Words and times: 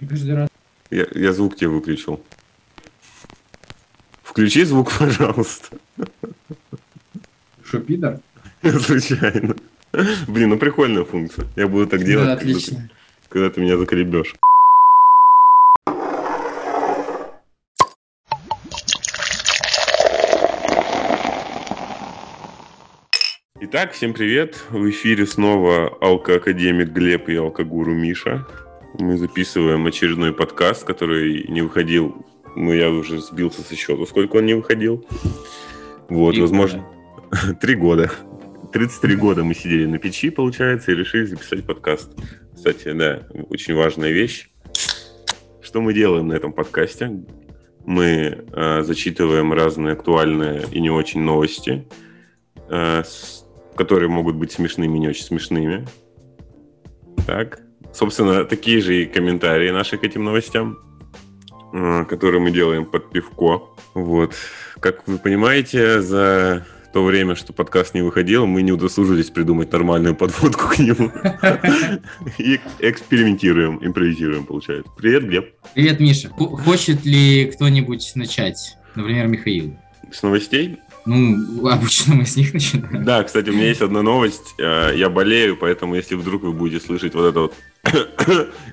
Каждый 0.00 0.34
раз. 0.34 0.48
Я, 0.90 1.06
я 1.14 1.32
звук 1.32 1.56
тебе 1.56 1.68
выключил. 1.68 2.20
Включи 4.22 4.64
звук, 4.64 4.92
пожалуйста. 4.98 5.76
Что, 7.64 7.80
пидор? 7.80 8.20
Случайно. 8.80 9.54
Блин, 10.26 10.50
ну 10.50 10.58
прикольная 10.58 11.04
функция. 11.04 11.46
Я 11.56 11.68
буду 11.68 11.86
так 11.86 12.02
делать, 12.04 12.26
Да, 12.26 12.36
когда, 12.36 12.44
ты, 12.44 12.50
отлично. 12.50 12.90
когда 13.28 13.50
ты 13.50 13.60
меня 13.60 13.76
заколебешь. 13.76 14.34
Итак, 23.60 23.92
всем 23.92 24.12
привет. 24.12 24.56
В 24.70 24.88
эфире 24.90 25.26
снова 25.26 25.88
алкоакадемик 26.00 26.88
Глеб 26.88 27.28
и 27.28 27.36
алкогуру 27.36 27.92
Миша. 27.94 28.46
Мы 28.98 29.16
записываем 29.18 29.86
очередной 29.86 30.32
подкаст, 30.32 30.84
который 30.84 31.46
не 31.48 31.62
выходил. 31.62 32.24
Ну, 32.56 32.72
я 32.72 32.90
уже 32.90 33.20
сбился 33.20 33.62
со 33.62 33.74
счету, 33.74 34.06
сколько 34.06 34.36
он 34.36 34.46
не 34.46 34.54
выходил. 34.54 35.04
Вот, 36.08 36.32
Три 36.32 36.40
возможно, 36.42 36.86
три 37.60 37.74
года. 37.74 38.10
33 38.72 39.16
года 39.16 39.44
мы 39.44 39.54
сидели 39.54 39.86
на 39.86 39.98
печи, 39.98 40.30
получается, 40.30 40.92
и 40.92 40.94
решили 40.96 41.24
записать 41.26 41.64
подкаст. 41.64 42.10
Кстати, 42.54 42.92
да, 42.92 43.22
очень 43.48 43.74
важная 43.74 44.10
вещь. 44.10 44.50
Что 45.60 45.80
мы 45.80 45.92
делаем 45.94 46.28
на 46.28 46.34
этом 46.34 46.52
подкасте? 46.52 47.24
Мы 47.84 48.44
э, 48.52 48.82
зачитываем 48.82 49.52
разные 49.52 49.92
актуальные 49.92 50.64
и 50.72 50.80
не 50.80 50.90
очень 50.90 51.20
новости, 51.20 51.86
э, 52.68 53.02
с- 53.04 53.44
которые 53.76 54.08
могут 54.08 54.36
быть 54.36 54.52
смешными 54.52 54.96
и 54.96 55.00
не 55.00 55.08
очень 55.08 55.24
смешными. 55.24 55.84
Так. 57.26 57.60
Собственно, 57.94 58.44
такие 58.44 58.80
же 58.80 59.02
и 59.02 59.06
комментарии 59.06 59.70
наши 59.70 59.96
к 59.96 60.02
этим 60.04 60.24
новостям, 60.24 60.78
э, 61.72 62.04
которые 62.06 62.40
мы 62.40 62.50
делаем 62.50 62.86
под 62.86 63.10
пивко. 63.12 63.62
Вот. 63.94 64.34
Как 64.80 65.06
вы 65.06 65.18
понимаете, 65.18 66.00
за 66.02 66.66
то 66.92 67.04
время, 67.04 67.36
что 67.36 67.52
подкаст 67.52 67.94
не 67.94 68.02
выходил, 68.02 68.46
мы 68.46 68.62
не 68.62 68.72
удосужились 68.72 69.30
придумать 69.30 69.70
нормальную 69.72 70.16
подводку 70.16 70.68
к 70.68 70.78
нему. 70.78 71.10
И 72.38 72.60
экспериментируем, 72.80 73.78
импровизируем, 73.80 74.44
получается. 74.44 74.90
Привет, 74.96 75.24
Глеб. 75.24 75.54
Привет, 75.74 76.00
Миша. 76.00 76.28
Хочет 76.30 77.04
ли 77.04 77.46
кто-нибудь 77.46 78.12
начать? 78.16 78.76
Например, 78.96 79.28
Михаил. 79.28 79.76
С 80.12 80.22
новостей? 80.22 80.78
Ну, 81.06 81.68
обычно 81.68 82.14
мы 82.14 82.24
с 82.26 82.36
них 82.36 82.54
начинаем. 82.54 83.04
Да, 83.04 83.22
кстати, 83.22 83.50
у 83.50 83.52
меня 83.52 83.68
есть 83.68 83.82
одна 83.82 84.02
новость. 84.02 84.54
Э, 84.58 84.92
Я 84.96 85.10
болею, 85.10 85.56
поэтому 85.56 85.94
если 85.96 86.14
вдруг 86.14 86.42
вы 86.42 86.52
будете 86.52 86.84
слышать 86.84 87.14
вот 87.14 87.26
это 87.26 87.40
вот 87.40 87.54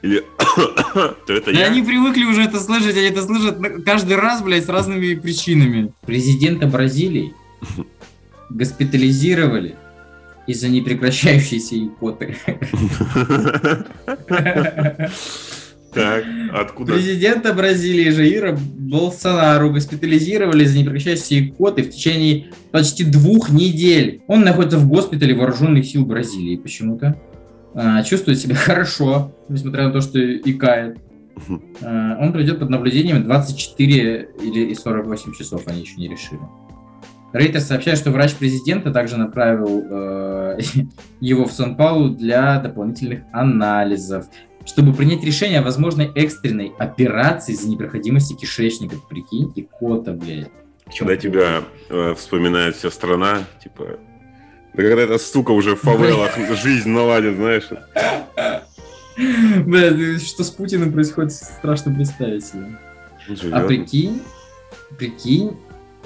или 0.01 0.23
то 1.27 1.33
это 1.33 1.51
Да 1.53 1.59
я. 1.59 1.65
они 1.67 1.81
привыкли 1.81 2.23
уже 2.23 2.43
это 2.43 2.59
слышать, 2.59 2.97
они 2.97 3.07
это 3.07 3.21
слышат 3.23 3.57
каждый 3.85 4.15
раз, 4.15 4.41
блядь, 4.41 4.65
с 4.65 4.69
разными 4.69 5.13
причинами. 5.15 5.93
Президента 6.05 6.67
Бразилии 6.67 7.33
госпитализировали 8.49 9.75
из-за 10.47 10.69
непрекращающейся 10.69 11.75
икоты. 11.77 12.35
Так, 15.93 16.23
откуда? 16.53 16.93
Президента 16.93 17.53
Бразилии 17.53 18.11
Жаира 18.11 18.57
Болсонару 18.57 19.71
госпитализировали 19.71 20.63
из-за 20.63 20.79
непрекращающейся 20.79 21.47
икоты 21.47 21.83
в 21.83 21.89
течение 21.89 22.47
почти 22.71 23.03
двух 23.03 23.49
недель. 23.49 24.21
Он 24.27 24.41
находится 24.41 24.77
в 24.77 24.87
госпитале 24.87 25.35
вооруженных 25.35 25.85
сил 25.85 26.05
Бразилии 26.05 26.55
почему-то. 26.55 27.19
А, 27.73 28.03
чувствует 28.03 28.39
себя 28.39 28.55
хорошо, 28.65 29.31
несмотря 29.49 29.87
на 29.87 29.93
то, 29.93 30.01
что 30.01 30.19
икает. 30.19 30.97
А, 31.81 32.17
он 32.19 32.33
пройдет 32.33 32.59
под 32.59 32.69
наблюдением 32.69 33.23
24 33.23 34.29
или 34.41 34.73
48 34.73 35.33
часов, 35.33 35.67
они 35.67 35.81
еще 35.81 35.95
не 35.97 36.07
решили. 36.07 36.41
Рейтер 37.33 37.61
сообщает, 37.61 37.97
что 37.97 38.11
врач 38.11 38.35
президента 38.35 38.91
также 38.91 39.17
направил 39.17 39.85
э, 39.89 40.59
его 41.21 41.45
в 41.45 41.51
Сан-Паулу 41.53 42.09
для 42.09 42.59
дополнительных 42.59 43.21
анализов, 43.31 44.25
чтобы 44.65 44.93
принять 44.93 45.23
решение 45.23 45.59
о 45.59 45.63
возможной 45.63 46.11
экстренной 46.13 46.73
операции 46.77 47.53
за 47.53 47.69
непроходимости 47.69 48.33
кишечника. 48.33 48.97
Прикинь, 49.09 49.51
икота, 49.55 50.11
блядь. 50.11 50.49
Когда 50.97 51.15
тебя 51.15 51.63
э, 51.89 52.13
вспоминает 52.15 52.75
вся 52.75 52.91
страна, 52.91 53.39
типа... 53.63 53.97
Да 54.73 54.83
когда 54.83 55.01
эта 55.01 55.17
сука 55.17 55.51
уже 55.51 55.75
в 55.75 55.81
фавелах 55.81 56.37
жизнь 56.61 56.89
наладит, 56.89 57.35
знаешь. 57.35 57.69
Бля, 59.65 60.19
что 60.19 60.43
с 60.43 60.49
Путиным 60.49 60.93
происходит, 60.93 61.33
страшно 61.33 61.93
представить 61.93 62.45
себе. 62.45 62.65
живет. 63.27 63.53
А 63.53 63.67
прикинь, 63.67 64.21
прикинь, 64.97 65.57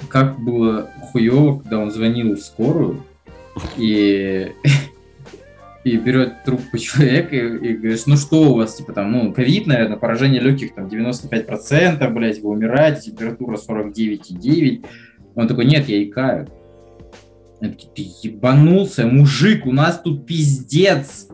как 0.08 0.38
было 0.40 0.90
хуево, 1.12 1.60
когда 1.60 1.78
он 1.78 1.90
звонил 1.90 2.34
в 2.34 2.40
скорую 2.40 3.04
и, 3.76 4.52
и 5.84 5.96
берет 5.96 6.44
трубку 6.44 6.78
человека 6.78 7.36
и, 7.36 7.70
и 7.70 7.76
говоришь, 7.76 8.06
ну 8.06 8.16
что 8.16 8.50
у 8.50 8.56
вас, 8.56 8.74
типа 8.74 8.92
там, 8.92 9.12
ну, 9.12 9.32
ковид, 9.32 9.66
наверное, 9.66 9.96
поражение 9.96 10.40
легких 10.40 10.74
там 10.74 10.86
95%, 10.86 12.08
блядь, 12.10 12.40
вы 12.40 12.50
умираете, 12.50 13.12
температура 13.12 13.56
49,9. 13.56 14.84
Он 15.36 15.48
такой, 15.48 15.66
нет, 15.66 15.88
я 15.88 16.02
икаю. 16.02 16.48
Ты 17.60 18.06
ебанулся, 18.22 19.06
мужик, 19.06 19.66
у 19.66 19.72
нас 19.72 20.00
тут 20.02 20.26
пиздец. 20.26 21.28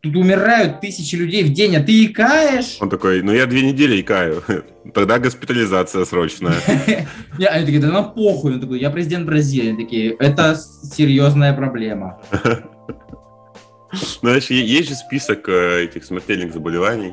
Тут 0.00 0.16
умирают 0.16 0.80
тысячи 0.80 1.14
людей 1.14 1.44
в 1.44 1.52
день, 1.52 1.76
а 1.76 1.82
ты 1.82 2.06
икаешь? 2.06 2.78
Он 2.80 2.90
такой, 2.90 3.22
ну 3.22 3.32
я 3.32 3.46
две 3.46 3.62
недели 3.62 4.00
икаю. 4.00 4.42
Тогда 4.94 5.20
госпитализация 5.20 6.04
срочная. 6.04 6.56
Они 7.38 7.64
такие, 7.64 7.80
да 7.80 7.92
нам 7.92 8.12
похуй. 8.12 8.54
Он 8.54 8.60
такой, 8.60 8.80
я 8.80 8.90
президент 8.90 9.26
Бразилии. 9.26 9.70
Они 9.70 9.84
такие, 9.84 10.16
это 10.18 10.56
серьезная 10.56 11.52
проблема. 11.52 12.20
Знаешь, 14.20 14.50
е- 14.50 14.66
есть 14.66 14.88
же 14.88 14.94
список 14.96 15.48
э, 15.48 15.84
этих 15.84 16.04
смертельных 16.04 16.52
заболеваний 16.52 17.12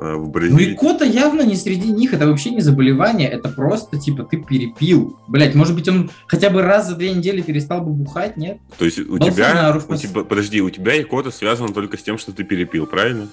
э, 0.00 0.14
в 0.14 0.24
Ну 0.24 0.30
Бразилии. 0.30 0.74
икота 0.74 1.04
явно 1.04 1.42
не 1.42 1.56
среди 1.56 1.92
них, 1.92 2.12
это 2.12 2.26
вообще 2.26 2.50
не 2.50 2.60
заболевание, 2.60 3.28
это 3.28 3.48
просто, 3.48 3.98
типа, 3.98 4.24
ты 4.24 4.38
перепил. 4.38 5.18
Блять, 5.28 5.54
может 5.54 5.74
быть, 5.74 5.88
он 5.88 6.10
хотя 6.26 6.50
бы 6.50 6.62
раз 6.62 6.88
за 6.88 6.96
две 6.96 7.12
недели 7.12 7.42
перестал 7.42 7.82
бы 7.82 7.92
бухать, 7.92 8.36
нет? 8.36 8.58
То 8.78 8.84
есть 8.84 8.98
у 8.98 9.18
тебя, 9.18 9.44
Болсонару 9.52 9.80
в 9.80 9.90
у 9.90 9.96
тебя, 9.96 10.24
подожди, 10.24 10.60
у 10.60 10.70
тебя 10.70 11.00
икота 11.00 11.30
связана 11.30 11.72
только 11.72 11.96
с 11.98 12.02
тем, 12.02 12.18
что 12.18 12.32
ты 12.32 12.44
перепил, 12.44 12.86
правильно? 12.86 13.28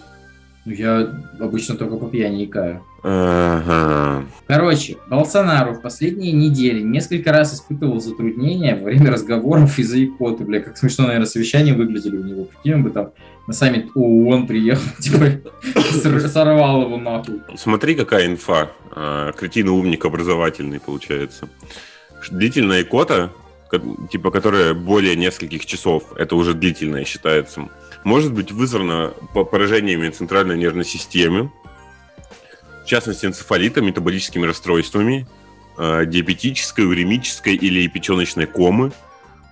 Ну, 0.68 0.74
я 0.74 1.10
обычно 1.40 1.76
только 1.78 1.96
по 1.96 2.08
пьяни 2.08 2.44
икаю. 2.44 2.84
Ага. 3.02 4.26
Короче, 4.48 4.98
Болсонару 5.10 5.76
в 5.76 5.82
последние 5.82 6.34
недели 6.34 6.82
несколько 6.82 7.32
раз 7.32 7.54
испытывал 7.54 8.02
затруднения 8.02 8.76
во 8.76 8.84
время 8.84 9.10
разговоров 9.12 9.80
из-за 9.80 10.04
икоты. 10.04 10.44
Бля, 10.44 10.60
как 10.60 10.76
смешно, 10.78 11.06
наверное, 11.06 11.26
совещания 11.26 11.74
выглядели 11.74 12.18
у 12.18 12.24
него. 12.26 12.44
Прикинь, 12.44 12.74
он 12.74 12.84
бы 12.84 12.90
там 12.90 13.12
на 13.48 13.54
саммит 13.54 13.92
ООН 13.96 14.46
приехал, 14.46 14.84
типа, 15.00 15.50
сор- 16.04 16.28
сорвал 16.28 16.82
его 16.82 16.98
нахуй. 16.98 17.40
Смотри, 17.56 17.96
какая 17.96 18.26
инфа. 18.28 18.70
А, 18.92 19.32
Кретин 19.32 19.70
умник 19.70 20.04
образовательный, 20.04 20.82
получается. 20.82 21.48
Длительная 22.30 22.82
икота, 22.82 23.32
ко- 23.72 23.82
типа, 24.12 24.32
которая 24.32 24.74
более 24.74 25.16
нескольких 25.16 25.66
часов, 25.66 26.12
это 26.18 26.36
уже 26.36 26.54
длительная 26.54 27.06
считается, 27.06 27.70
может 28.08 28.34
быть 28.34 28.54
вызвана 28.54 29.14
по- 29.34 29.44
поражениями 29.44 30.10
центральной 30.10 30.58
нервной 30.58 30.86
системы, 30.86 31.52
в 32.84 32.86
частности, 32.86 33.26
энцефалитом, 33.26 33.86
метаболическими 33.86 34.46
расстройствами, 34.46 35.28
э, 35.78 36.06
диабетической, 36.06 36.86
уремической 36.86 37.56
или 37.56 37.86
печеночной 37.88 38.46
комы, 38.48 38.94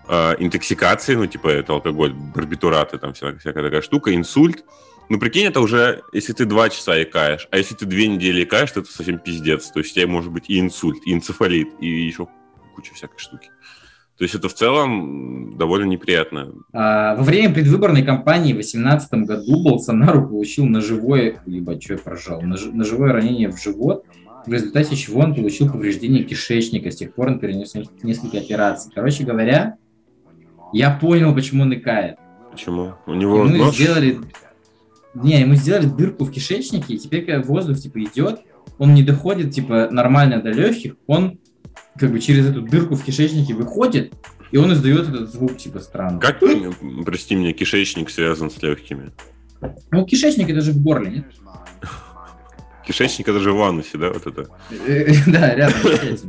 э, 0.07 0.35
интоксикацией, 0.39 1.17
ну, 1.17 1.27
типа, 1.27 1.49
это 1.49 1.73
алкоголь, 1.73 2.13
барбитураты, 2.13 2.97
там 2.97 3.11
вся- 3.11 3.37
всякая 3.37 3.63
такая 3.65 3.81
штука, 3.81 4.15
инсульт. 4.15 4.63
Ну, 5.09 5.19
прикинь, 5.19 5.47
это 5.47 5.59
уже, 5.59 6.01
если 6.13 6.31
ты 6.31 6.45
два 6.45 6.69
часа 6.69 7.03
икаешь, 7.03 7.49
а 7.51 7.57
если 7.57 7.75
ты 7.75 7.85
две 7.85 8.07
недели 8.07 8.45
икаешь, 8.45 8.71
то 8.71 8.79
это 8.79 8.89
совсем 8.89 9.19
пиздец. 9.19 9.69
То 9.69 9.79
есть 9.79 9.91
у 9.91 9.95
тебя 9.95 10.07
может 10.07 10.31
быть 10.31 10.45
и 10.49 10.57
инсульт, 10.61 11.05
и 11.05 11.11
энцефалит, 11.13 11.67
и 11.81 11.87
еще 11.87 12.27
куча 12.73 12.93
всякой 12.93 13.19
штуки. 13.19 13.49
То 14.17 14.23
есть 14.23 14.33
это 14.33 14.47
в 14.47 14.53
целом 14.53 15.57
довольно 15.57 15.85
неприятно. 15.85 16.53
А, 16.71 17.15
во 17.15 17.23
время 17.23 17.53
предвыборной 17.53 18.03
кампании 18.03 18.53
в 18.53 18.57
2018 18.57 19.13
году 19.25 19.63
Болсонару 19.63 20.27
получил 20.27 20.65
ножевое, 20.65 21.41
либо 21.45 21.79
что 21.81 21.93
я 21.93 21.99
прожал, 21.99 22.41
нож- 22.41 22.71
ножевое 22.71 23.11
ранение 23.11 23.51
в 23.51 23.61
живот, 23.61 24.05
в 24.45 24.53
результате 24.53 24.95
чего 24.95 25.21
он 25.21 25.35
получил 25.35 25.69
повреждение 25.69 26.23
кишечника. 26.23 26.91
С 26.91 26.95
тех 26.95 27.13
пор 27.13 27.27
он 27.27 27.39
перенес 27.39 27.73
несколько 28.03 28.37
операций. 28.37 28.91
Короче 28.93 29.23
говоря, 29.25 29.77
я 30.71 30.91
понял, 30.91 31.33
почему 31.33 31.63
он 31.63 31.73
икает. 31.73 32.17
Почему? 32.51 32.93
У 33.05 33.13
него 33.13 33.45
Ему 33.45 33.65
нож... 33.65 33.75
сделали... 33.75 34.19
Не, 35.13 35.41
ему 35.41 35.55
сделали 35.55 35.87
дырку 35.87 36.25
в 36.25 36.31
кишечнике, 36.31 36.93
и 36.93 36.97
теперь, 36.97 37.25
когда 37.25 37.41
воздух, 37.41 37.77
типа, 37.77 38.03
идет, 38.03 38.41
он 38.77 38.93
не 38.93 39.03
доходит, 39.03 39.51
типа, 39.53 39.87
нормально 39.89 40.41
до 40.41 40.51
легких, 40.51 40.95
он, 41.07 41.39
как 41.97 42.11
бы, 42.11 42.19
через 42.19 42.47
эту 42.47 42.61
дырку 42.61 42.95
в 42.95 43.03
кишечнике 43.03 43.53
выходит, 43.53 44.13
и 44.51 44.57
он 44.57 44.73
издает 44.73 45.09
этот 45.09 45.31
звук, 45.31 45.57
типа, 45.57 45.79
странный. 45.79 46.19
Как, 46.19 46.39
прости 47.05 47.35
меня, 47.35 47.53
кишечник 47.53 48.09
связан 48.09 48.51
с 48.51 48.61
легкими? 48.61 49.11
Ну, 49.91 50.05
кишечник 50.05 50.49
это 50.49 50.61
же 50.61 50.71
в 50.71 50.81
горле, 50.81 51.11
нет? 51.11 51.25
Кишечник 52.85 53.27
это 53.27 53.39
же 53.39 53.51
в 53.51 53.61
анусе, 53.61 53.97
да, 53.97 54.11
вот 54.11 54.27
это? 54.27 54.47
Да, 55.31 55.55
рядом 55.55 55.79
с? 55.81 56.23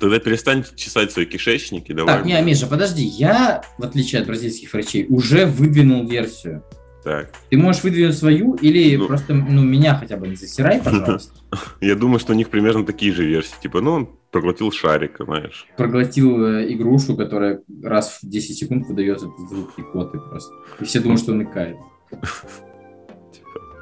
Тогда 0.00 0.20
перестань 0.20 0.64
чесать 0.76 1.10
свои 1.10 1.26
кишечники, 1.26 1.92
давай. 1.92 2.16
Так, 2.16 2.24
не, 2.24 2.40
Миша, 2.40 2.66
подожди, 2.66 3.02
я, 3.02 3.62
в 3.78 3.84
отличие 3.84 4.20
от 4.20 4.28
бразильских 4.28 4.72
врачей, 4.72 5.06
уже 5.08 5.44
выдвинул 5.44 6.06
версию. 6.06 6.62
Так, 7.08 7.32
Ты 7.48 7.56
можешь 7.56 7.82
выдвинуть 7.84 8.18
свою 8.18 8.54
или 8.56 8.96
Ну. 8.96 9.06
просто, 9.06 9.32
ну, 9.32 9.62
меня 9.62 9.96
хотя 9.96 10.18
бы 10.18 10.28
не 10.28 10.36
засирай, 10.36 10.78
пожалуйста. 10.84 11.32
я 11.80 11.94
думаю, 11.94 12.18
что 12.18 12.34
у 12.34 12.36
них 12.36 12.50
примерно 12.50 12.84
такие 12.84 13.14
же 13.14 13.24
версии. 13.24 13.54
Типа, 13.62 13.80
ну, 13.80 13.92
он 13.92 14.08
проглотил 14.30 14.70
шарик, 14.70 15.16
знаешь. 15.18 15.66
Проглотил 15.78 16.44
э, 16.44 16.70
игрушу, 16.70 17.16
которая 17.16 17.62
раз 17.82 18.18
в 18.22 18.28
10 18.28 18.58
секунд 18.58 18.86
выдает 18.88 19.16
этот 19.22 19.38
звук 19.48 19.70
икоты 19.78 20.18
просто. 20.18 20.52
И 20.80 20.84
все 20.84 21.00
думают, 21.00 21.22
что 21.22 21.32
он 21.32 21.42
икает. 21.44 21.78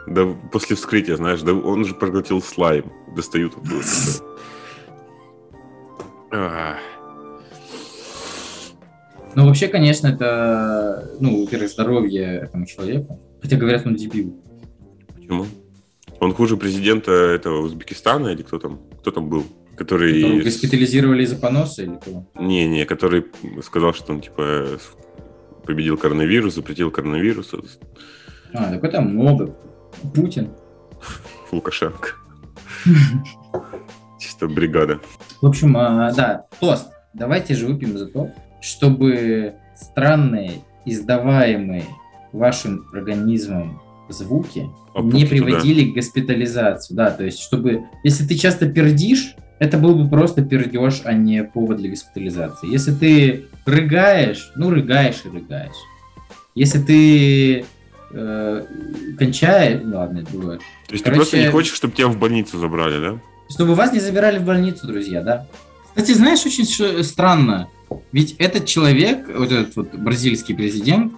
Да 0.08 0.24
после 0.52 0.76
вскрытия, 0.76 1.16
знаешь, 1.16 1.42
да 1.42 1.52
он 1.52 1.84
же 1.84 1.92
проглотил 1.92 2.40
слайм. 2.40 2.92
Достают 3.16 3.54
оттуда. 3.56 3.82
Ну, 9.36 9.44
вообще, 9.44 9.68
конечно, 9.68 10.06
это, 10.06 11.10
ну, 11.20 11.44
во-первых, 11.44 11.70
здоровье 11.70 12.40
этому 12.44 12.64
человеку. 12.64 13.20
Хотя 13.42 13.58
говорят, 13.58 13.86
он 13.86 13.94
дебил. 13.94 14.42
Почему? 15.14 15.44
Он 16.20 16.32
хуже 16.32 16.56
президента 16.56 17.12
этого 17.12 17.60
Узбекистана 17.60 18.28
или 18.28 18.40
кто 18.40 18.58
там? 18.58 18.80
Кто 19.00 19.10
там 19.10 19.28
был? 19.28 19.44
Который... 19.76 20.22
Которого 20.22 20.42
госпитализировали 20.42 21.22
из-за 21.24 21.36
поноса 21.36 21.82
или 21.82 21.98
кого? 22.02 22.26
Не-не, 22.34 22.86
который 22.86 23.26
сказал, 23.62 23.92
что 23.92 24.14
он, 24.14 24.22
типа, 24.22 24.78
победил 25.66 25.98
коронавирус, 25.98 26.54
запретил 26.54 26.90
коронавирус. 26.90 27.52
А, 28.54 28.70
так 28.70 28.84
это 28.84 29.02
много. 29.02 29.54
Путин. 30.14 30.48
Лукашенко. 31.52 32.12
Чисто 34.18 34.48
бригада. 34.48 34.98
В 35.42 35.46
общем, 35.46 35.76
а, 35.76 36.10
да, 36.14 36.46
тост. 36.58 36.88
Давайте 37.12 37.54
же 37.54 37.66
выпьем 37.66 37.98
за 37.98 38.06
то, 38.06 38.30
чтобы 38.66 39.54
странные, 39.76 40.64
издаваемые 40.84 41.84
вашим 42.32 42.86
организмом 42.92 43.80
звуки 44.08 44.68
А 44.94 45.02
не 45.02 45.24
приводили 45.24 45.90
к 45.90 45.94
госпитализации. 45.94 46.94
Да, 46.94 47.10
то 47.10 47.24
есть, 47.24 47.40
чтобы, 47.40 47.84
если 48.02 48.26
ты 48.26 48.34
часто 48.34 48.68
пердишь, 48.68 49.36
это 49.58 49.78
был 49.78 49.94
бы 49.94 50.08
просто 50.08 50.42
пердеж, 50.42 51.02
а 51.04 51.12
не 51.12 51.44
повод 51.44 51.78
для 51.78 51.90
госпитализации. 51.90 52.70
Если 52.70 52.92
ты 52.92 53.46
рыгаешь, 53.64 54.50
ну 54.56 54.70
рыгаешь 54.70 55.22
и 55.24 55.28
рыгаешь. 55.28 55.76
Если 56.54 56.78
ты 56.78 57.64
э, 58.12 58.62
кончаешь, 59.18 59.80
ну, 59.82 59.98
ладно, 59.98 60.18
это 60.18 60.32
другое. 60.32 60.58
То 60.58 60.92
есть 60.92 61.04
Короче- 61.04 61.20
ты 61.20 61.30
просто 61.30 61.38
не 61.38 61.50
хочешь, 61.50 61.74
чтобы 61.74 61.94
тебя 61.94 62.08
в 62.08 62.18
больницу 62.18 62.58
забрали, 62.58 63.00
да? 63.00 63.20
Чтобы 63.48 63.74
вас 63.74 63.92
не 63.92 64.00
забирали 64.00 64.38
в 64.38 64.44
больницу, 64.44 64.86
друзья, 64.86 65.22
да? 65.22 65.46
Кстати, 65.94 66.12
знаешь, 66.12 66.44
очень 66.44 66.64
странно. 67.04 67.68
Ведь 68.12 68.36
этот 68.38 68.66
человек, 68.66 69.28
вот 69.36 69.52
этот 69.52 69.76
вот 69.76 69.94
бразильский 69.94 70.54
президент, 70.54 71.12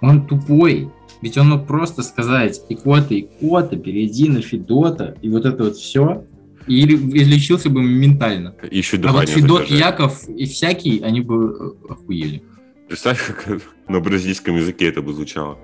он 0.00 0.26
тупой. 0.26 0.90
Ведь 1.20 1.36
он 1.36 1.48
мог 1.50 1.66
просто 1.66 2.02
сказать 2.02 2.62
икота, 2.68 3.18
икота, 3.18 3.76
перейди 3.76 4.28
на 4.28 4.40
Федота, 4.40 5.16
и 5.20 5.28
вот 5.28 5.44
это 5.44 5.64
вот 5.64 5.76
все. 5.76 6.24
И 6.66 6.84
излечился 6.84 7.70
бы 7.70 7.80
моментально. 7.80 8.54
Еще 8.70 8.98
а 8.98 9.12
вот 9.12 9.28
Федот, 9.28 9.62
задержать. 9.62 9.78
Яков 9.78 10.28
и 10.28 10.44
всякий, 10.44 11.00
они 11.00 11.22
бы 11.22 11.76
э, 11.88 11.92
охуели. 11.92 12.42
Представь, 12.88 13.26
как 13.26 13.62
на 13.88 14.00
бразильском 14.00 14.56
языке 14.56 14.88
это 14.88 15.02
бы 15.02 15.12
звучало. 15.12 15.58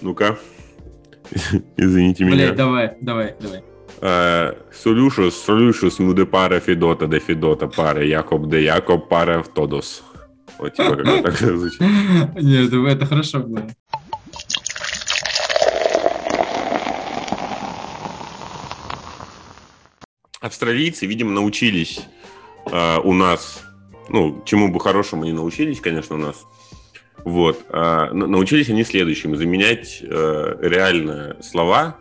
Ну-ка. 0.00 0.38
Извините 1.76 2.24
меня. 2.24 2.36
Блять, 2.36 2.56
давай, 2.56 2.96
давай, 3.00 3.34
давай. 3.40 3.62
Е, 4.02 4.54
Солюшус, 4.72 5.44
солюшус, 5.44 6.00
муде 6.00 6.24
паре 6.24 6.60
Федота, 6.60 7.06
де 7.06 7.20
Федота 7.20 7.66
паре, 7.68 8.06
Якоб 8.08 8.46
де 8.46 8.62
Якоб 8.62 9.08
паре 9.08 9.38
в 9.38 9.48
Тодос. 9.48 10.02
Вот 10.58 10.74
типа 10.74 10.96
как 10.96 11.22
так 11.22 11.34
звучит. 11.36 11.80
Нет, 12.40 12.72
это 12.72 13.06
хорошо 13.06 13.38
было. 13.40 13.66
Австралийцы, 20.40 21.06
видимо, 21.06 21.30
научились 21.30 22.00
э, 22.70 22.98
у 23.04 23.12
нас, 23.12 23.62
ну, 24.08 24.42
чему 24.44 24.72
бы 24.72 24.80
хорошему 24.80 25.22
они 25.22 25.32
научились, 25.32 25.80
конечно, 25.80 26.16
у 26.16 26.18
нас. 26.18 26.44
Вот. 27.24 27.60
э, 27.68 28.08
на- 28.12 28.26
научились 28.26 28.68
они 28.68 28.82
следующему. 28.82 29.36
Заменять 29.36 30.00
э, 30.02 30.56
реально 30.62 31.36
слова 31.42 31.96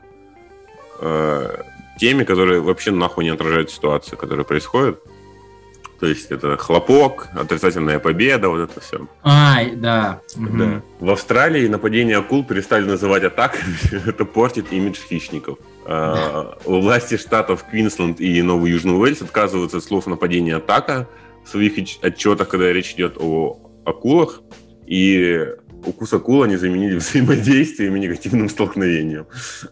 э, 1.00 1.64
теми, 2.02 2.24
которые 2.24 2.62
вообще 2.62 2.90
нахуй 2.90 3.24
не 3.24 3.30
отражают 3.30 3.70
ситуацию, 3.70 4.18
которая 4.18 4.44
происходит. 4.44 5.00
То 6.00 6.08
есть 6.08 6.32
это 6.32 6.58
хлопок, 6.58 7.30
отрицательная 7.36 8.00
победа, 8.00 8.50
вот 8.50 8.72
это 8.72 8.82
все. 8.82 9.08
Ай, 9.24 9.76
да. 9.76 10.20
Да. 10.36 10.82
В 11.00 11.12
Австралии 11.12 11.68
нападение 11.68 12.18
акул 12.18 12.44
перестали 12.44 12.86
называть 12.86 13.24
атаками. 13.24 13.76
Это 14.08 14.26
портит 14.26 14.74
имидж 14.74 14.98
хищников. 15.08 15.60
А, 15.86 16.58
Власти 16.66 17.18
штатов 17.18 17.64
Квинсленд 17.70 18.20
и 18.20 18.42
Новый 18.42 18.72
Южный 18.72 19.00
Уэльс 19.00 19.22
отказываются 19.22 19.78
от 19.78 19.84
слов 19.84 20.08
нападение 20.08 20.56
атака 20.56 21.08
в 21.46 21.50
своих 21.50 21.78
отч- 21.78 22.00
отчетах, 22.02 22.50
когда 22.50 22.74
речь 22.74 22.94
идет 22.94 23.18
о 23.20 23.60
акулах. 23.86 24.42
И 24.88 25.46
укус 25.86 26.12
акул 26.14 26.42
они 26.42 26.56
заменили 26.56 26.96
взаимодействием 27.04 27.96
и 27.96 28.00
негативным 28.00 28.50
столкновением. 28.50 29.28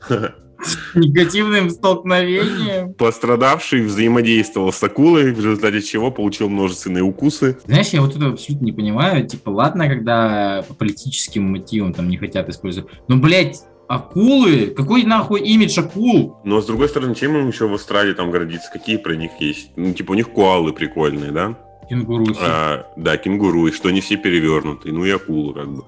Негативным 0.96 1.70
столкновением. 1.70 2.94
Пострадавший 2.94 3.82
взаимодействовал 3.82 4.74
с 4.74 4.84
акулой, 4.84 5.32
в 5.32 5.38
результате 5.38 5.82
чего 5.82 6.12
получил 6.12 6.50
множественные 6.50 7.04
укусы. 7.04 7.58
Знаешь, 7.66 7.90
я 7.90 8.02
вот 8.02 8.16
это 8.16 8.28
абсолютно 8.28 8.66
не 8.66 8.72
понимаю. 8.72 9.26
Типа, 9.28 9.50
ладно, 9.50 9.88
когда 9.88 10.64
по 10.68 10.74
политическим 10.74 11.52
мотивам 11.52 11.94
там 11.94 12.10
не 12.10 12.18
хотят 12.18 12.50
использовать. 12.50 12.90
Но, 13.08 13.18
блядь, 13.18 13.60
акулы? 13.88 14.68
Какой 14.68 15.04
нахуй 15.04 15.42
имидж 15.42 15.80
акул? 15.80 16.38
Но 16.44 16.62
с 16.62 16.66
другой 16.66 16.90
стороны, 16.90 17.16
чем 17.16 17.38
им 17.38 17.48
еще 17.48 17.68
в 17.68 17.74
Австралии 17.74 18.14
там 18.14 18.32
гордиться? 18.32 18.70
Какие 18.72 18.98
про 18.98 19.16
них 19.16 19.32
есть? 19.40 19.72
Ну, 19.76 19.94
типа 19.94 20.12
у 20.12 20.16
них 20.16 20.32
коалы 20.32 20.74
прикольные, 20.74 21.32
да? 21.32 21.58
Кенгуру. 21.90 22.26
А, 22.40 22.86
да, 22.98 23.18
кенгуру, 23.18 23.68
и 23.68 23.72
что 23.72 23.90
они 23.90 24.00
все 24.02 24.16
перевернутые, 24.16 24.94
ну 24.94 25.06
и 25.06 25.10
акулу 25.10 25.54
как 25.54 25.68
бы. 25.70 25.84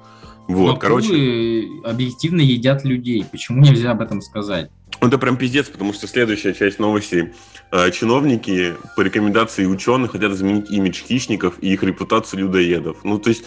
Вот, 0.53 0.79
короче, 0.79 1.07
Акулы 1.07 1.81
объективно 1.85 2.41
едят 2.41 2.83
людей. 2.85 3.25
Почему 3.31 3.61
нельзя 3.61 3.91
об 3.91 4.01
этом 4.01 4.21
сказать? 4.21 4.69
ну, 5.01 5.07
это 5.07 5.17
прям 5.17 5.35
пиздец, 5.37 5.67
потому 5.67 5.93
что 5.93 6.07
следующая 6.07 6.53
часть 6.53 6.77
новости. 6.77 7.33
А, 7.71 7.89
чиновники 7.89 8.75
по 8.95 9.01
рекомендации 9.01 9.65
ученых 9.65 10.11
хотят 10.11 10.31
изменить 10.33 10.69
имидж 10.69 11.01
хищников 11.03 11.55
и 11.61 11.73
их 11.73 11.81
репутацию 11.83 12.41
людоедов. 12.41 12.97
Ну, 13.03 13.17
то 13.17 13.29
есть... 13.29 13.43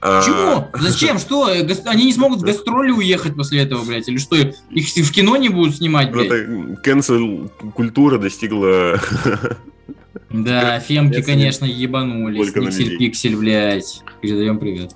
а, 0.00 0.22
Чего? 0.22 0.68
Зачем? 0.78 1.18
Что? 1.18 1.48
Э, 1.48 1.66
Они 1.86 2.04
не 2.04 2.12
смогут 2.12 2.40
в 2.40 2.42
гастроли 2.42 2.92
уехать 2.92 3.34
после 3.34 3.62
этого, 3.62 3.84
блядь? 3.84 4.08
Или 4.08 4.18
что? 4.18 4.36
Их 4.36 4.86
в 4.86 5.12
кино 5.12 5.36
не 5.36 5.48
будут 5.48 5.76
снимать, 5.76 6.12
блядь? 6.12 6.26
Это 6.26 6.36
cancel 6.84 7.50
культура 7.74 8.18
достигла... 8.18 9.00
Да, 10.28 10.78
фемки, 10.86 11.22
конечно, 11.22 11.64
ебанулись. 11.64 12.54
людей. 12.54 12.66
Никсель-пиксель, 12.68 13.36
блядь. 13.36 14.02
Передаем 14.20 14.58
привет. 14.58 14.92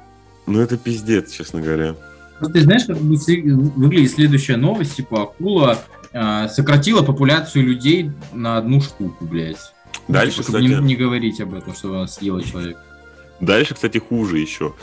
Ну, 0.46 0.60
это 0.60 0.76
пиздец, 0.76 1.32
честно 1.32 1.60
говоря. 1.60 1.94
Просто 2.38 2.54
ты 2.54 2.60
знаешь, 2.62 2.84
как 2.84 2.96
выглядит 2.98 4.10
следующая 4.10 4.56
новость, 4.56 4.96
типа 4.96 5.22
акула 5.22 5.78
а, 6.12 6.48
сократила 6.48 7.02
популяцию 7.02 7.66
людей 7.66 8.10
на 8.32 8.58
одну 8.58 8.80
штуку, 8.80 9.24
блядь. 9.24 9.72
Ну, 10.08 10.14
Дальше, 10.14 10.38
типа, 10.38 10.42
чтобы 10.42 10.64
кстати... 10.64 10.80
не, 10.80 10.86
не 10.86 10.96
говорить 10.96 11.40
об 11.40 11.54
этом, 11.54 11.74
что 11.74 11.88
она 11.90 12.06
съела 12.06 12.42
человек. 12.42 12.76
Дальше, 13.40 13.74
кстати, 13.74 13.98
хуже 13.98 14.38
еще. 14.38 14.74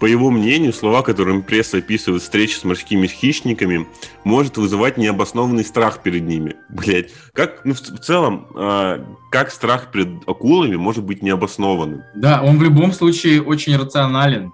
По 0.00 0.06
его 0.06 0.32
мнению, 0.32 0.72
слова, 0.72 1.02
которым 1.02 1.44
пресса 1.44 1.78
описывает 1.78 2.22
встречи 2.22 2.56
с 2.56 2.64
морскими 2.64 3.06
хищниками, 3.06 3.86
может 4.24 4.56
вызывать 4.56 4.96
необоснованный 4.96 5.64
страх 5.64 6.02
перед 6.02 6.22
ними. 6.22 6.56
Блять, 6.68 7.10
как, 7.34 7.64
ну, 7.64 7.72
в, 7.74 7.80
в 7.80 8.00
целом, 8.00 8.48
а, 8.56 9.04
как 9.30 9.52
страх 9.52 9.92
перед 9.92 10.28
акулами 10.28 10.74
может 10.74 11.04
быть 11.04 11.22
необоснованным? 11.22 12.02
Да, 12.16 12.42
он 12.42 12.58
в 12.58 12.62
любом 12.64 12.92
случае 12.92 13.42
очень 13.42 13.76
рационален. 13.76 14.52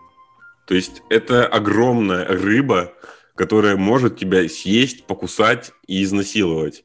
То 0.69 0.75
есть 0.75 1.03
это 1.09 1.47
огромная 1.47 2.27
рыба, 2.27 2.93
которая 3.35 3.77
может 3.77 4.19
тебя 4.19 4.47
съесть, 4.51 5.07
покусать 5.07 5.73
и 5.87 6.03
изнасиловать. 6.03 6.85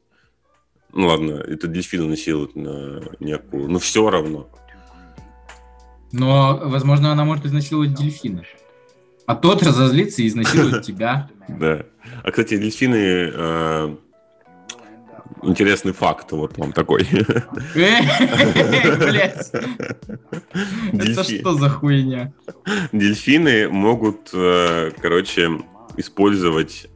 Ну 0.90 1.08
ладно, 1.08 1.32
это 1.32 1.68
дельфины 1.68 2.06
насилуют, 2.06 2.56
на, 2.56 3.02
не 3.20 3.32
акулу, 3.32 3.68
но 3.68 3.78
все 3.78 4.08
равно. 4.08 4.48
Но, 6.12 6.62
возможно, 6.64 7.12
она 7.12 7.26
может 7.26 7.44
изнасиловать 7.44 7.94
дельфина. 7.94 8.44
А 9.26 9.34
тот 9.36 9.62
разозлится 9.62 10.22
и 10.22 10.28
изнасилует 10.28 10.82
тебя. 10.82 11.28
Да. 11.46 11.84
А, 12.22 12.30
кстати, 12.30 12.56
дельфины... 12.56 13.98
э, 15.44 15.48
интересный 15.48 15.92
факт 15.92 16.32
вот 16.32 16.58
вам 16.58 16.72
такой. 16.72 17.06
Это 20.92 21.24
что 21.24 21.54
за 21.54 21.68
хуйня? 21.70 22.32
Дельфины 22.92 23.68
могут, 23.68 24.30
э, 24.32 24.90
короче, 25.00 25.50
использовать 25.96 26.88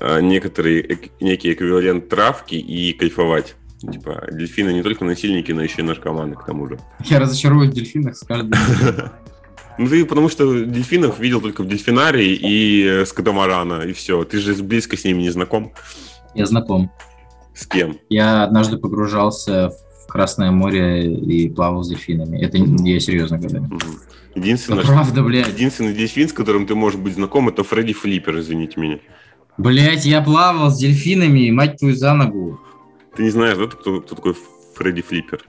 э, 0.00 0.20
некоторый, 0.20 1.10
некий 1.20 1.52
эквивалент 1.52 2.08
травки 2.08 2.54
и 2.54 2.92
кайфовать. 2.92 3.56
Типа, 3.80 4.26
дельфины 4.32 4.72
не 4.72 4.82
только 4.82 5.04
насильники, 5.04 5.52
но 5.52 5.62
еще 5.62 5.82
и 5.82 5.84
наркоманы, 5.84 6.34
к 6.34 6.44
тому 6.46 6.66
же. 6.66 6.78
Я 7.04 7.20
разочаруюсь 7.20 7.70
в 7.70 7.74
дельфинах 7.74 8.16
с 8.16 8.24
каждым. 8.24 8.58
Ну, 9.78 9.88
ты 9.88 10.06
потому 10.06 10.30
что 10.30 10.64
дельфинов 10.64 11.18
видел 11.18 11.42
только 11.42 11.62
в 11.62 11.68
дельфинарии 11.68 12.34
и 12.34 13.04
с 13.04 13.12
катамарана, 13.12 13.82
и 13.82 13.92
все. 13.92 14.24
Ты 14.24 14.38
же 14.38 14.54
близко 14.62 14.96
с 14.96 15.04
ними 15.04 15.20
не 15.22 15.28
знаком. 15.28 15.74
Я 16.34 16.46
знаком. 16.46 16.90
С 17.56 17.66
кем? 17.66 17.96
Я 18.10 18.44
однажды 18.44 18.76
погружался 18.76 19.70
в 19.70 20.06
Красное 20.06 20.50
море 20.50 21.14
и 21.14 21.48
плавал 21.48 21.82
с 21.82 21.88
дельфинами. 21.88 22.38
Это 22.38 22.58
я 22.58 23.00
серьезно 23.00 23.38
говорю. 23.38 23.66
Единственное, 24.34 24.80
Это 24.80 24.88
правда, 24.88 25.22
блядь. 25.22 25.48
единственный 25.48 25.94
дельфин, 25.94 26.28
с 26.28 26.32
которым 26.32 26.66
ты 26.66 26.74
можешь 26.74 27.00
быть 27.00 27.14
знаком, 27.14 27.48
это 27.48 27.64
Фредди 27.64 27.94
Флиппер, 27.94 28.38
извините 28.38 28.78
меня. 28.78 28.98
Блять, 29.56 30.04
я 30.04 30.20
плавал 30.20 30.70
с 30.70 30.78
дельфинами, 30.78 31.50
мать 31.50 31.78
твою 31.78 31.96
за 31.96 32.12
ногу. 32.12 32.60
Ты 33.16 33.22
не 33.22 33.30
знаешь, 33.30 33.56
да, 33.56 33.66
кто, 33.66 34.00
кто 34.02 34.14
такой 34.14 34.36
Фредди 34.76 35.00
Флиппер? 35.00 35.42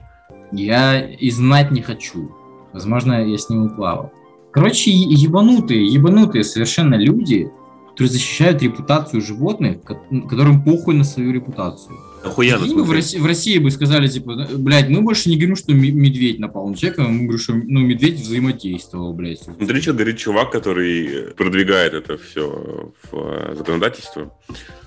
Я 0.50 0.98
и 1.06 1.30
знать 1.30 1.70
не 1.70 1.82
хочу. 1.82 2.34
Возможно, 2.72 3.22
я 3.22 3.36
с 3.36 3.50
ним 3.50 3.66
и 3.66 3.74
плавал. 3.74 4.10
Короче, 4.50 4.90
ебанутые, 4.90 5.86
ебанутые 5.86 6.42
совершенно 6.42 6.94
люди, 6.94 7.50
которые 7.98 8.12
защищают 8.12 8.62
репутацию 8.62 9.20
животных, 9.20 9.82
ко- 9.82 10.00
которым 10.30 10.62
похуй 10.62 10.94
на 10.94 11.02
свою 11.02 11.32
репутацию. 11.32 11.96
Охуенно, 12.22 12.64
бы 12.72 12.84
в. 12.84 12.92
России, 12.92 13.18
в 13.18 13.26
России 13.26 13.58
бы 13.58 13.72
сказали, 13.72 14.06
типа, 14.06 14.46
блядь, 14.56 14.88
мы 14.88 15.00
больше 15.00 15.28
не 15.28 15.36
говорим, 15.36 15.56
что 15.56 15.72
ме- 15.74 15.90
медведь 15.90 16.38
напал 16.38 16.68
на 16.68 16.76
человека, 16.76 17.02
мы 17.02 17.22
говорим, 17.24 17.38
что 17.40 17.54
ну, 17.54 17.80
медведь 17.80 18.20
взаимодействовал, 18.20 19.12
блядь. 19.14 19.40
Смотри, 19.42 19.80
что 19.80 19.94
говорит 19.94 20.16
чувак, 20.16 20.52
который 20.52 21.32
продвигает 21.36 21.92
это 21.94 22.18
все 22.18 22.92
в 23.10 23.16
э, 23.16 23.54
законодательство. 23.56 24.32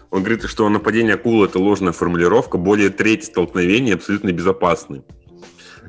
Он 0.10 0.24
говорит, 0.24 0.46
что 0.46 0.70
нападение 0.70 1.16
акулы– 1.16 1.46
это 1.48 1.60
ложная 1.60 1.92
формулировка, 1.92 2.58
более 2.58 2.90
треть 2.92 3.26
столкновений 3.26 3.94
абсолютно 3.94 4.32
безопасны. 4.32 5.04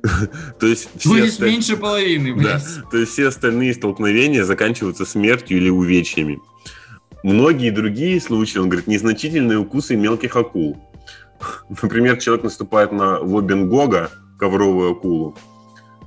То 0.59 0.67
есть 0.67 0.89
все 0.99 1.17
есть 1.25 1.39
меньше 1.39 1.77
половины, 1.77 2.35
Да. 2.35 2.41
блядь. 2.41 2.91
То 2.91 2.97
есть 2.99 3.13
все 3.13 3.29
остальные 3.29 3.75
столкновения 3.75 4.43
заканчиваются 4.45 5.05
смертью 5.07 5.59
или 5.59 5.69
увечьями. 5.71 6.41
Многие 7.23 7.71
другие 7.71 8.21
случаи, 8.21 8.59
он 8.59 8.69
говорит, 8.69 8.87
незначительные 8.89 9.59
укусы 9.59 9.97
мелких 9.97 10.37
акул. 10.37 10.77
Например, 11.83 12.19
человек 12.19 12.45
наступает 12.45 12.93
на 12.93 13.19
лоббингога, 13.21 14.11
ковровую 14.39 14.93
акулу, 14.93 15.37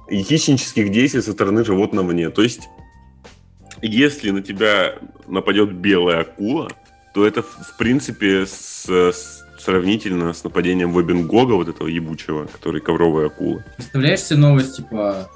и 0.10 0.22
хищнических 0.22 0.92
действий 0.92 1.22
со 1.22 1.32
стороны 1.32 1.64
животного 1.66 2.12
нет. 2.12 2.34
То 2.34 2.44
есть, 2.44 2.68
если 3.82 4.30
на 4.32 4.42
тебя 4.42 4.96
нападет 5.28 5.74
белая 5.74 6.22
акула, 6.22 6.70
то 7.14 7.26
это, 7.26 7.42
в 7.44 7.78
принципе, 7.78 8.46
с- 8.46 8.86
с- 8.90 9.44
сравнительно 9.60 10.34
с 10.34 10.44
нападением 10.44 10.94
лоббингога, 10.94 11.54
вот 11.54 11.70
этого 11.70 11.88
ебучего, 11.88 12.46
который 12.46 12.82
ковровая 12.82 13.28
акула. 13.28 13.64
Представляешь 13.78 14.20
себе 14.22 14.40
новость, 14.40 14.76
типа, 14.78 15.30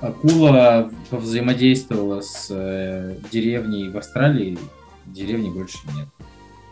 акула 0.00 0.90
взаимодействовала 1.10 2.20
с 2.20 2.48
э, 2.50 3.16
деревней 3.32 3.88
в 3.88 3.96
Австралии, 3.96 4.58
деревни 5.06 5.50
больше 5.50 5.78
нет. 5.96 6.08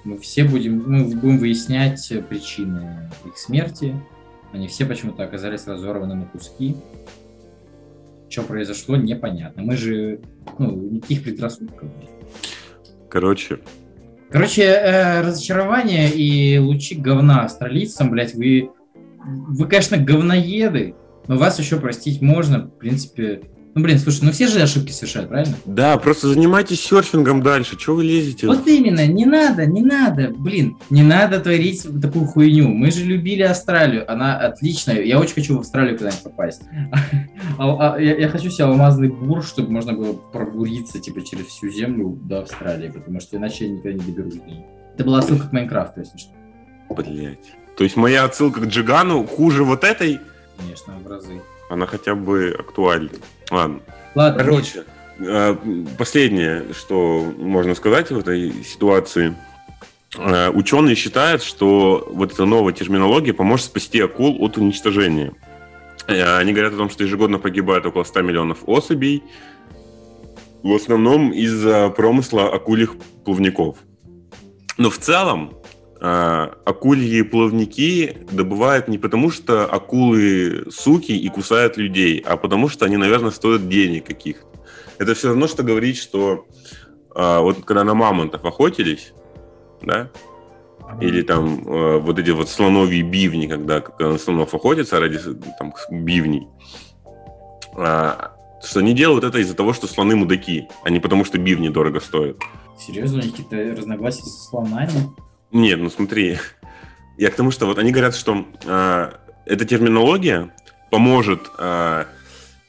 Мы 0.04 0.18
все 0.18 0.44
будем, 0.44 0.82
мы 0.86 1.04
будем 1.04 1.38
выяснять 1.38 2.12
причины 2.28 3.10
их 3.26 3.36
смерти. 3.36 3.94
Они 4.52 4.66
все 4.66 4.86
почему-то 4.86 5.24
оказались 5.24 5.66
разорваны 5.66 6.14
на 6.14 6.24
куски. 6.26 6.76
Что 8.28 8.42
произошло, 8.42 8.96
непонятно. 8.96 9.62
Мы 9.62 9.76
же, 9.76 10.20
ну, 10.58 10.70
никаких 10.74 11.24
предрассудков. 11.24 11.88
нет. 12.00 12.10
Короче, 13.08 13.60
Короче, 14.30 14.62
э, 14.62 15.22
разочарование 15.22 16.08
и 16.08 16.56
лучи 16.58 16.94
говна 16.94 17.44
австралийцам, 17.44 18.10
блядь, 18.10 18.34
вы, 18.34 18.70
вы, 19.24 19.66
конечно, 19.66 19.96
говноеды, 19.96 20.94
но 21.26 21.36
вас 21.36 21.58
еще 21.58 21.80
простить 21.80 22.22
можно, 22.22 22.66
в 22.66 22.78
принципе. 22.78 23.42
Ну, 23.72 23.82
блин, 23.82 23.98
слушай, 24.00 24.24
ну 24.24 24.32
все 24.32 24.48
же 24.48 24.60
ошибки 24.60 24.90
совершают, 24.90 25.28
правильно? 25.28 25.54
Да, 25.64 25.96
просто 25.96 26.26
занимайтесь 26.28 26.80
серфингом 26.80 27.40
дальше. 27.40 27.76
Чего 27.76 27.96
вы 27.96 28.04
лезете? 28.04 28.48
Вот 28.48 28.66
именно, 28.66 29.06
не 29.06 29.24
надо, 29.26 29.64
не 29.64 29.80
надо, 29.80 30.30
блин, 30.30 30.76
не 30.90 31.02
надо 31.04 31.38
творить 31.38 31.86
такую 32.02 32.26
хуйню. 32.26 32.68
Мы 32.68 32.90
же 32.90 33.04
любили 33.04 33.42
Австралию, 33.42 34.10
она 34.10 34.36
отличная. 34.38 35.02
Я 35.02 35.20
очень 35.20 35.34
хочу 35.34 35.56
в 35.56 35.60
Австралию 35.60 35.96
когда-нибудь 35.96 36.24
попасть. 36.24 36.62
А- 37.58 37.94
а- 37.94 38.00
Я 38.00 38.16
я 38.16 38.28
хочу 38.28 38.50
себе 38.50 38.64
алмазный 38.64 39.08
бур, 39.08 39.42
чтобы 39.42 39.70
можно 39.70 39.92
было 39.92 40.12
пробуриться 40.14 40.98
типа 40.98 41.22
через 41.22 41.46
всю 41.46 41.68
землю 41.70 42.18
до 42.22 42.40
Австралии, 42.40 42.88
потому 42.90 43.20
что 43.20 43.36
иначе 43.36 43.66
я 43.66 43.70
никогда 43.72 43.92
не 43.92 44.12
доберусь. 44.12 44.34
Это 44.94 45.04
была 45.04 45.20
ссылка 45.22 45.48
к 45.48 45.52
Майнкрафту, 45.52 46.00
если 46.00 46.16
что. 46.18 46.30
Блять. 46.90 47.52
То 47.76 47.84
есть 47.84 47.96
моя 47.96 48.24
отсылка 48.24 48.60
к 48.60 48.66
Джигану 48.66 49.24
хуже 49.26 49.64
вот 49.64 49.84
этой, 49.84 50.18
Конечно, 50.58 50.94
в 51.02 51.06
разы. 51.06 51.40
она 51.70 51.86
хотя 51.86 52.14
бы 52.14 52.54
актуальна. 52.58 53.10
Ладно. 53.50 53.80
Ладно, 54.14 54.44
Короче, 54.44 54.84
э, 55.18 55.56
последнее, 55.98 56.64
что 56.72 57.32
можно 57.38 57.74
сказать 57.74 58.10
в 58.10 58.18
этой 58.18 58.64
ситуации. 58.64 59.34
Э, 60.16 60.50
Ученые 60.50 60.94
считают, 60.96 61.42
что 61.42 62.08
вот 62.12 62.32
эта 62.32 62.44
новая 62.44 62.72
терминология 62.72 63.32
поможет 63.32 63.66
спасти 63.66 64.00
акул 64.00 64.36
от 64.40 64.56
уничтожения. 64.56 65.32
Э, 66.06 66.38
Они 66.38 66.52
говорят 66.52 66.74
о 66.74 66.76
том, 66.76 66.90
что 66.90 67.04
ежегодно 67.04 67.38
погибает 67.38 67.86
около 67.86 68.04
100 68.04 68.22
миллионов 68.22 68.58
особей, 68.66 69.22
в 70.62 70.74
основном 70.74 71.32
из-за 71.32 71.88
промысла 71.90 72.52
акульих 72.52 72.96
плавников. 73.24 73.76
Но 74.76 74.90
в 74.90 74.98
целом 74.98 75.54
акульи 76.02 77.22
плавники 77.22 78.16
добывают 78.32 78.88
не 78.88 78.96
потому, 78.96 79.30
что 79.30 79.66
акулы 79.66 80.64
суки 80.70 81.12
и 81.12 81.28
кусают 81.28 81.76
людей, 81.76 82.24
а 82.26 82.36
потому 82.36 82.68
что 82.68 82.86
они, 82.86 82.96
наверное, 82.96 83.30
стоят 83.30 83.68
денег 83.68 84.06
каких-то. 84.06 84.46
Это 84.98 85.14
все 85.14 85.28
равно, 85.28 85.46
что 85.46 85.62
говорить, 85.62 85.98
что 85.98 86.46
э, 87.14 87.38
вот 87.40 87.64
когда 87.64 87.84
на 87.84 87.94
мамонтов 87.94 88.44
охотились, 88.44 89.12
да, 89.82 90.10
или 91.00 91.22
там 91.22 91.66
э, 91.66 91.98
вот 91.98 92.18
эти 92.18 92.30
вот 92.30 92.48
слоновьи 92.48 93.02
бивни, 93.02 93.46
когда, 93.46 93.80
когда 93.80 94.12
на 94.12 94.18
слонов 94.18 94.54
охотятся 94.54 95.00
ради 95.00 95.18
там, 95.58 95.74
бивней, 95.90 96.48
а, 97.76 98.32
что 98.62 98.80
они 98.80 98.92
делают 98.92 99.24
это 99.24 99.38
из-за 99.38 99.54
того, 99.54 99.72
что 99.72 99.86
слоны 99.86 100.16
мудаки, 100.16 100.68
а 100.82 100.90
не 100.90 101.00
потому, 101.00 101.24
что 101.24 101.38
бивни 101.38 101.68
дорого 101.68 102.00
стоят. 102.00 102.36
Серьезно, 102.78 103.20
у 103.20 103.22
них 103.22 103.30
какие-то 103.30 103.80
разногласия 103.80 104.22
со 104.22 104.48
слонами? 104.48 104.90
Нет, 105.52 105.78
ну 105.80 105.90
смотри, 105.90 106.38
я 107.18 107.30
к 107.30 107.34
тому, 107.34 107.50
что 107.50 107.66
вот 107.66 107.78
они 107.78 107.90
говорят, 107.90 108.14
что 108.14 108.46
э, 108.64 109.10
эта 109.46 109.64
терминология 109.64 110.50
поможет 110.90 111.50
э, 111.58 112.04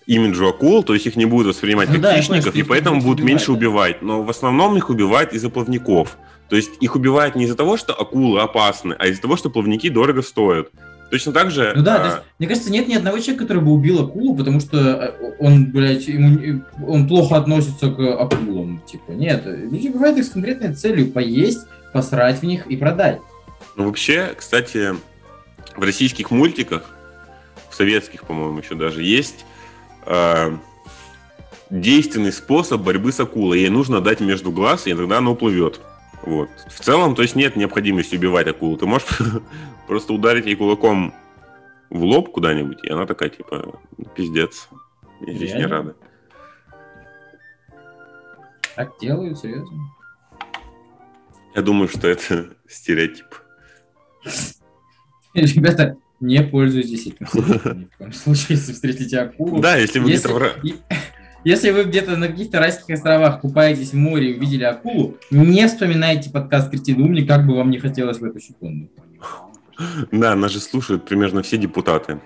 имиджу 0.06 0.48
акул, 0.48 0.84
то 0.84 0.94
есть 0.94 1.06
их 1.06 1.16
не 1.16 1.26
будут 1.26 1.56
воспринимать 1.56 1.90
Ну 1.90 1.96
как 1.96 2.04
да, 2.04 2.18
хищников, 2.18 2.56
и 2.56 2.64
поэтому 2.64 3.02
будут 3.02 3.20
убивать, 3.20 3.30
меньше 3.30 3.48
да. 3.48 3.54
убивать. 3.54 4.02
Но 4.02 4.24
в 4.24 4.30
основном 4.30 4.78
их 4.78 4.90
убивают 4.90 5.34
из-за 5.34 5.50
плавников. 5.50 6.18
То 6.50 6.56
есть 6.56 6.72
их 6.82 6.96
убивают 6.96 7.36
не 7.36 7.46
из-за 7.46 7.56
того, 7.56 7.78
что 7.78 7.94
акулы 7.94 8.42
опасны, 8.42 8.94
а 9.00 9.08
из-за 9.08 9.22
того, 9.22 9.38
что 9.38 9.50
плавники 9.50 9.90
дорого 9.90 10.22
стоят. 10.22 10.70
Точно 11.10 11.34
так 11.34 11.52
же... 11.52 11.74
Ну 11.76 11.84
да, 11.84 11.96
э, 11.96 12.00
то 12.00 12.06
есть, 12.06 12.18
мне 12.40 12.48
кажется, 12.48 12.72
нет 12.72 12.88
ни 12.88 12.96
одного 12.96 13.20
человека, 13.20 13.46
который 13.46 13.62
бы 13.62 13.72
убил 13.72 14.02
акулу, 14.02 14.36
потому 14.36 14.60
что 14.60 14.78
э, 14.78 15.34
он, 15.40 15.72
блядь, 15.72 16.08
ему, 16.08 16.64
он 16.88 17.08
плохо 17.08 17.38
относится 17.38 17.92
к 17.92 18.00
акулам. 18.00 18.82
Типа, 18.90 19.12
нет, 19.12 19.44
люди 19.46 19.90
убивают 19.90 20.18
их 20.18 20.26
с 20.26 20.30
конкретной 20.30 20.74
целью 20.74 21.12
поесть, 21.12 21.68
посрать 21.94 22.40
в 22.40 22.44
них 22.44 22.68
и 22.68 22.78
продать. 22.78 23.20
Ну, 23.76 23.86
вообще, 23.86 24.34
кстати, 24.38 24.96
в 25.76 25.84
российских 25.84 26.32
мультиках, 26.32 26.90
в 27.70 27.76
советских, 27.76 28.26
по-моему, 28.26 28.60
еще 28.60 28.76
даже 28.76 29.02
есть 29.02 29.46
э, 30.06 30.58
действенный 31.70 32.34
способ 32.34 32.82
борьбы 32.82 33.12
с 33.12 33.20
акулой. 33.20 33.60
Ей 33.60 33.70
нужно 33.70 34.02
дать 34.02 34.20
между 34.20 34.52
глаз, 34.52 34.88
и 34.88 34.94
тогда 34.94 35.20
она 35.20 35.32
уплывет. 35.32 35.80
Вот. 36.24 36.50
В 36.68 36.80
целом, 36.80 37.16
то 37.16 37.22
есть 37.22 37.36
нет 37.36 37.56
необходимости 37.56 38.16
убивать 38.16 38.48
акулу. 38.48 38.78
Ты 38.78 38.86
можешь 38.86 39.08
просто 39.88 40.14
ударить 40.14 40.46
ей 40.46 40.56
кулаком 40.56 41.14
в 41.90 42.04
лоб 42.04 42.32
куда-нибудь, 42.32 42.84
и 42.84 42.90
она 42.90 43.06
такая, 43.06 43.30
типа, 43.30 43.80
пиздец. 44.16 44.70
Я 45.22 45.34
здесь 45.34 45.54
не 45.54 45.66
рада. 45.66 45.96
Так 48.76 48.94
делают, 49.00 49.38
серьезно. 49.38 49.78
Я 51.56 51.62
думаю, 51.62 51.88
что 51.88 52.08
это 52.08 52.50
стереотип. 52.68 53.26
Ребята, 55.34 55.98
не 56.20 56.44
пользуйтесь 56.44 57.08
этим 57.08 57.28
ни 57.80 57.86
в 57.86 57.98
коем 57.98 58.14
случае, 58.14 58.58
если 58.58 58.74
встретите 58.74 59.20
акулу. 59.20 59.60
Да, 59.60 59.76
если 59.76 60.00
вы 60.00 60.12
Если, 60.12 60.28
где-то... 60.28 60.56
если 61.44 61.72
вы 61.72 61.84
где-то 61.84 62.16
на 62.18 62.28
каких-то 62.28 62.60
райских 62.60 62.94
островах 62.94 63.42
купаетесь 63.42 63.92
в 63.92 63.96
море 63.96 64.32
и 64.32 64.38
увидели 64.38 64.64
акулу, 64.64 65.18
не 65.32 65.68
вспоминайте 65.68 66.30
подкаст 66.30 66.70
«Кретин 66.70 67.02
умник», 67.02 67.28
как 67.28 67.48
бы 67.48 67.56
вам 67.56 67.72
не 67.72 67.80
хотелось 67.80 68.20
в 68.20 68.24
эту 68.24 68.40
секунду. 68.40 68.90
Да, 70.12 70.36
нас 70.36 70.52
же 70.52 70.60
слушают 70.60 71.06
примерно 71.06 71.42
все 71.42 71.58
депутаты. 71.58 72.20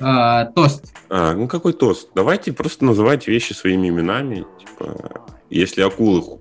А, 0.00 0.46
тост. 0.46 0.92
А, 1.08 1.34
ну 1.34 1.48
какой 1.48 1.72
тост? 1.72 2.10
Давайте 2.14 2.52
просто 2.52 2.84
называть 2.84 3.26
вещи 3.26 3.52
своими 3.52 3.88
именами. 3.88 4.46
Типа, 4.58 5.24
если 5.50 5.82
акулы 5.82 6.40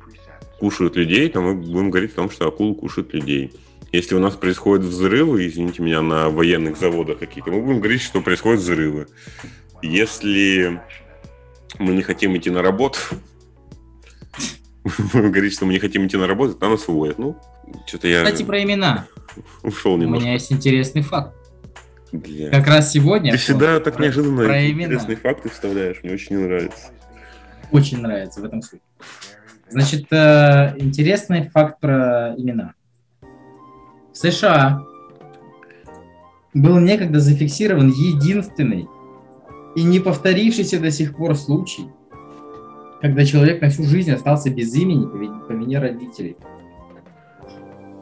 кушают 0.60 0.95
людей, 0.95 1.29
то 1.29 1.41
мы 1.41 1.55
будем 1.55 1.91
говорить 1.91 2.13
о 2.13 2.15
том, 2.15 2.29
что 2.29 2.48
акулы 2.48 2.75
кушают 2.75 3.13
людей. 3.13 3.53
Если 3.91 4.15
у 4.15 4.19
нас 4.19 4.33
происходят 4.36 4.86
взрывы, 4.86 5.45
извините 5.45 5.83
меня, 5.83 6.01
на 6.01 6.29
военных 6.29 6.77
заводах 6.77 7.19
какие-то, 7.19 7.51
мы 7.51 7.62
будем 7.62 7.79
говорить, 7.79 8.01
что 8.01 8.22
происходят 8.22 8.60
взрывы. 8.60 9.07
Если 9.83 10.81
мы 11.77 11.93
не 11.93 12.01
хотим 12.01 12.36
идти 12.36 12.50
на 12.50 12.63
работу, 12.63 12.98
будем 15.13 15.31
говорить, 15.31 15.53
что 15.53 15.65
мы 15.65 15.74
не 15.74 15.79
хотим 15.79 16.07
идти 16.07 16.17
на 16.17 16.25
работу, 16.25 16.55
то 16.55 16.69
нас 16.69 16.88
уволят. 16.88 17.19
Ну, 17.19 17.38
что-то 17.86 18.07
я... 18.07 18.24
Кстати, 18.24 18.43
про 18.43 18.63
имена. 18.63 19.05
Ушел 19.63 19.98
немножко. 19.98 20.22
У 20.22 20.22
меня 20.22 20.33
есть 20.33 20.51
интересный 20.51 21.03
факт. 21.03 21.36
Бля. 22.13 22.51
Как 22.51 22.67
раз 22.67 22.91
сегодня... 22.91 23.32
Ты 23.32 23.38
всегда 23.39 23.79
так 23.79 23.96
про- 23.96 24.03
неожиданно 24.03 24.43
про 24.43 24.70
интересные 24.70 25.15
имена. 25.15 25.22
факты 25.22 25.50
вставляешь, 25.50 26.00
мне 26.03 26.13
очень 26.13 26.38
нравится. 26.38 26.91
Очень 27.72 28.01
нравится 28.01 28.39
в 28.39 28.46
этом 28.46 28.62
суть. 28.62 28.82
Значит, 29.67 30.05
э, 30.12 30.75
интересный 30.77 31.50
факт 31.50 31.79
про 31.79 32.36
имена. 32.38 32.75
В 34.13 34.17
США 34.17 34.84
был 36.53 36.77
некогда 36.77 37.20
зафиксирован 37.20 37.89
единственный 37.89 38.88
и 39.75 39.82
не 39.82 40.00
повторившийся 40.00 40.79
до 40.79 40.91
сих 40.91 41.15
пор 41.15 41.36
случай, 41.36 41.88
когда 43.01 43.25
человек 43.25 43.60
на 43.63 43.70
всю 43.72 43.86
жизнь 43.86 44.12
остался 44.12 44.51
без 44.51 44.75
имени 44.75 45.08
по 45.08 45.51
вине 45.51 45.79
родителей. 45.79 46.38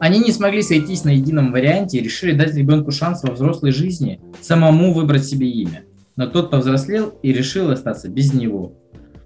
Они 0.02 0.18
не 0.18 0.32
смогли 0.32 0.62
сойтись 0.62 1.04
на 1.04 1.10
едином 1.10 1.52
варианте 1.52 1.98
и 1.98 2.02
решили 2.02 2.32
дать 2.32 2.56
ребенку 2.56 2.90
шанс 2.90 3.22
во 3.22 3.32
взрослой 3.32 3.70
жизни 3.70 4.20
самому 4.40 4.92
выбрать 4.92 5.24
себе 5.24 5.48
имя. 5.48 5.84
Но 6.16 6.26
тот 6.26 6.50
повзрослел 6.50 7.14
и 7.22 7.32
решил 7.32 7.70
остаться 7.70 8.08
без 8.08 8.34
него. 8.34 8.72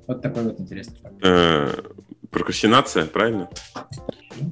Вот 0.06 0.20
такой 0.20 0.42
вот 0.42 0.60
интересный 0.60 0.98
факт. 1.02 1.14
Э, 1.22 1.70
прокрастинация, 2.30 3.06
правильно? 3.06 3.48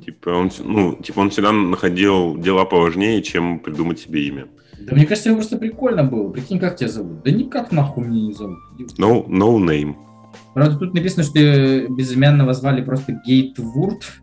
Типа 0.02 0.30
он, 0.30 0.50
ну, 0.60 0.96
типа 0.96 1.20
он 1.20 1.28
всегда 1.28 1.52
находил 1.52 2.38
дела 2.38 2.64
поважнее, 2.64 3.20
чем 3.20 3.58
придумать 3.58 4.00
себе 4.00 4.26
имя. 4.26 4.46
Да 4.80 4.96
мне 4.96 5.04
кажется, 5.04 5.28
ему 5.28 5.36
просто 5.36 5.58
прикольно 5.58 6.04
было. 6.04 6.30
Прикинь, 6.30 6.58
как 6.58 6.76
тебя 6.76 6.88
зовут? 6.88 7.22
Да 7.22 7.30
никак 7.30 7.70
нахуй 7.70 8.02
меня 8.02 8.28
не 8.28 8.32
зовут. 8.32 8.56
No, 8.98 9.26
no 9.26 9.58
name. 9.58 9.94
Правда, 10.54 10.78
тут 10.78 10.94
написано, 10.94 11.22
что 11.22 11.38
э, 11.38 11.86
безымянного 11.86 12.54
звали 12.54 12.82
просто 12.82 13.20
Гейтвурд. 13.26 14.22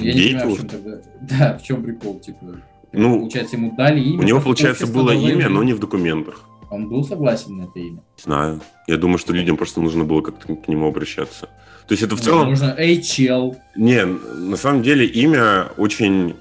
Я 0.00 0.14
не 0.14 0.20
понимаю, 0.28 0.50
в 0.50 0.56
чем 0.58 0.68
тогда... 0.68 0.90
Да, 1.20 1.58
в 1.58 1.62
чем 1.62 1.82
прикол, 1.82 2.20
типа. 2.20 2.60
Ну, 2.92 3.20
получается, 3.20 3.56
ему 3.56 3.74
дали 3.76 4.00
имя. 4.00 4.20
У 4.20 4.22
него, 4.22 4.40
получается, 4.40 4.86
было 4.86 5.12
имя, 5.12 5.48
но 5.48 5.62
не 5.62 5.72
в 5.72 5.78
документах. 5.78 6.42
Он 6.70 6.88
был 6.88 7.04
согласен 7.04 7.56
на 7.58 7.62
это 7.64 7.78
имя. 7.78 8.02
Не 8.16 8.22
знаю. 8.22 8.60
Я 8.86 8.96
думаю, 8.96 9.18
что 9.18 9.32
людям 9.32 9.56
просто 9.56 9.80
нужно 9.80 10.04
было 10.04 10.22
как-то 10.22 10.54
к 10.54 10.68
нему 10.68 10.88
обращаться. 10.88 11.48
То 11.86 11.92
есть 11.92 12.02
это 12.02 12.16
в 12.16 12.18
Ну, 12.20 12.24
целом... 12.24 12.48
Нужно 12.50 12.74
HL. 12.78 13.56
Не, 13.76 14.04
на 14.06 14.56
самом 14.56 14.82
деле 14.82 15.04
имя 15.06 15.68
очень 15.76 16.34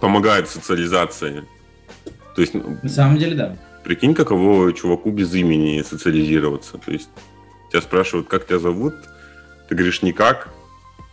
помогает 0.00 0.48
в 0.48 0.50
социализации. 0.52 1.44
То 2.34 2.40
есть, 2.42 2.54
ну, 2.54 2.76
На 2.82 2.88
самом 2.88 3.18
деле, 3.18 3.34
да. 3.36 3.56
прикинь, 3.84 4.14
каково 4.14 4.72
чуваку 4.72 5.10
без 5.10 5.32
имени 5.34 5.82
социализироваться. 5.82 6.78
То 6.78 6.90
есть 6.92 7.08
тебя 7.70 7.80
спрашивают, 7.82 8.28
как 8.28 8.46
тебя 8.46 8.58
зовут, 8.58 8.94
ты 9.68 9.74
говоришь 9.74 10.02
никак, 10.02 10.48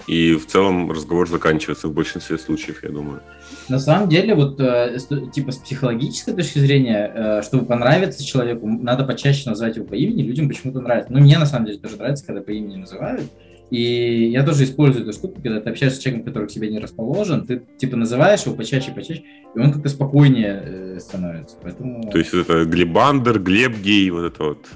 и 0.08 0.36
в 0.36 0.46
целом 0.48 0.92
разговор 0.92 1.30
заканчивается 1.30 1.88
в 1.88 1.94
большинстве 1.94 2.38
случаев, 2.38 2.84
я 2.84 2.90
думаю. 2.90 3.22
На 3.70 3.80
самом 3.80 4.10
деле, 4.10 4.36
вот 4.36 4.60
э, 4.60 4.98
типа 5.34 5.52
с 5.52 5.58
психологической 5.58 6.34
точки 6.34 6.60
зрения, 6.60 7.12
э, 7.14 7.42
чтобы 7.44 7.66
понравиться 7.66 8.24
человеку, 8.24 8.68
надо 8.68 9.06
почаще 9.06 9.50
называть 9.50 9.78
его 9.78 9.86
по 9.86 9.96
имени, 9.96 10.24
людям 10.24 10.50
почему-то 10.50 10.82
нравится. 10.82 11.14
Ну, 11.14 11.20
мне 11.20 11.38
на 11.38 11.46
самом 11.46 11.68
деле 11.68 11.80
тоже 11.80 11.98
нравится, 11.98 12.26
когда 12.26 12.42
по 12.42 12.52
имени 12.52 12.78
называют. 12.78 13.30
И 13.70 14.30
я 14.30 14.44
тоже 14.44 14.66
использую 14.66 15.04
эту 15.04 15.14
штуку, 15.14 15.42
когда 15.42 15.60
ты 15.60 15.70
общаешься 15.70 16.00
с 16.00 16.04
человеком, 16.04 16.28
который 16.28 16.48
к 16.48 16.52
тебе 16.52 16.70
не 16.70 16.80
расположен, 16.80 17.46
ты 17.46 17.64
типа 17.78 17.96
называешь 17.96 18.44
его 18.44 18.56
почаще, 18.56 18.92
почаще, 18.92 19.24
и 19.56 19.60
он 19.60 19.72
как-то 19.72 19.90
спокойнее 19.90 20.64
э, 20.64 21.00
становится. 21.00 21.56
Поэтому 21.62 22.12
То 22.12 22.18
есть 22.18 22.34
вот 22.34 22.42
это 22.42 22.66
Глебандер, 22.66 23.40
Глеб 23.40 23.78
Гей, 23.82 24.10
вот 24.12 24.26
это 24.26 24.44
вот. 24.44 24.68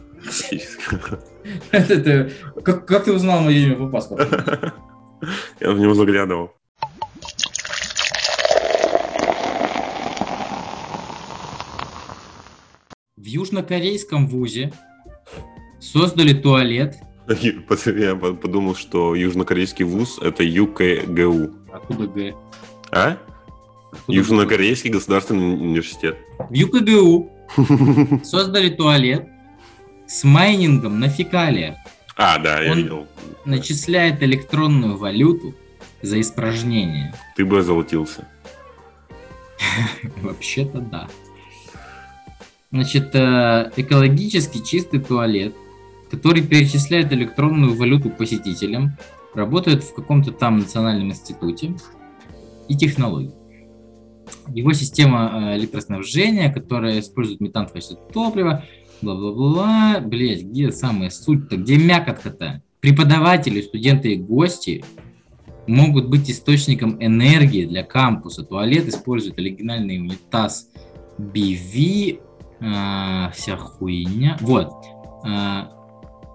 как 2.63 3.04
ты 3.04 3.13
узнал 3.13 3.41
мое 3.41 3.58
имя 3.58 3.75
по 3.75 3.88
паспорту? 3.88 4.25
Я 5.60 5.71
в 5.71 5.80
него 5.80 5.93
заглядывал. 5.93 6.53
В 13.15 13.25
южнокорейском 13.25 14.27
вузе 14.27 14.71
создали 15.80 16.34
туалет. 16.34 16.95
Я 17.27 18.15
подумал, 18.15 18.75
что 18.75 19.15
южнокорейский 19.15 19.84
вуз 19.84 20.17
это 20.21 20.43
ЮКГУ. 20.43 21.53
Откуда 21.71 22.08
Г? 22.08 22.34
А? 22.91 23.17
Откуда 23.91 24.17
Южнокорейский 24.17 24.91
государственный 24.91 25.56
университет. 25.56 26.17
В 26.49 26.53
ЮКГУ 26.53 27.30
создали 28.23 28.69
туалет 28.69 29.27
с 30.08 30.23
майнингом 30.23 30.99
на 30.99 31.10
фекалиях. 31.10 31.75
А, 32.17 32.39
да, 32.39 32.62
я 32.62 32.71
Он- 32.71 32.77
видел. 32.77 33.08
Начисляет 33.45 34.21
электронную 34.23 34.97
валюту 34.97 35.56
за 36.01 36.19
испражнение. 36.19 37.13
Ты 37.36 37.45
бы 37.45 37.60
озолотился. 37.60 38.27
Вообще-то 40.21 40.80
да. 40.80 41.08
Значит, 42.71 43.15
э, 43.15 43.71
экологически 43.77 44.63
чистый 44.63 44.99
туалет, 44.99 45.56
который 46.12 46.41
перечисляет 46.41 47.13
электронную 47.13 47.75
валюту 47.75 48.10
посетителям, 48.10 48.97
работает 49.34 49.84
в 49.84 49.93
каком-то 49.93 50.32
там 50.32 50.58
национальном 50.58 51.10
институте 51.10 51.75
и 52.67 52.75
технологий. 52.75 53.32
Его 54.49 54.73
система 54.73 55.53
э, 55.53 55.58
электроснабжения, 55.58 56.51
которая 56.51 56.99
использует 56.99 57.39
метан 57.39 57.67
в 57.67 57.73
качестве 57.73 57.97
топлива, 58.13 58.65
бла-бла-бла. 59.01 59.99
Блять, 60.01 60.43
где 60.43 60.71
самая 60.71 61.10
суть-то? 61.10 61.57
Где 61.57 61.77
мякотка-то? 61.77 62.62
Преподаватели, 62.79 63.62
студенты 63.62 64.13
и 64.13 64.17
гости 64.17 64.83
могут 65.65 66.07
быть 66.07 66.29
источником 66.29 66.97
энергии 67.03 67.65
для 67.65 67.83
кампуса. 67.83 68.43
Туалет 68.43 68.88
использует 68.88 69.38
оригинальный 69.38 69.97
унитаз 69.99 70.69
BV, 71.17 72.19
а, 72.62 73.31
вся 73.36 73.57
хуйня. 73.57 74.38
Вот. 74.41 74.71
А, 75.25 75.69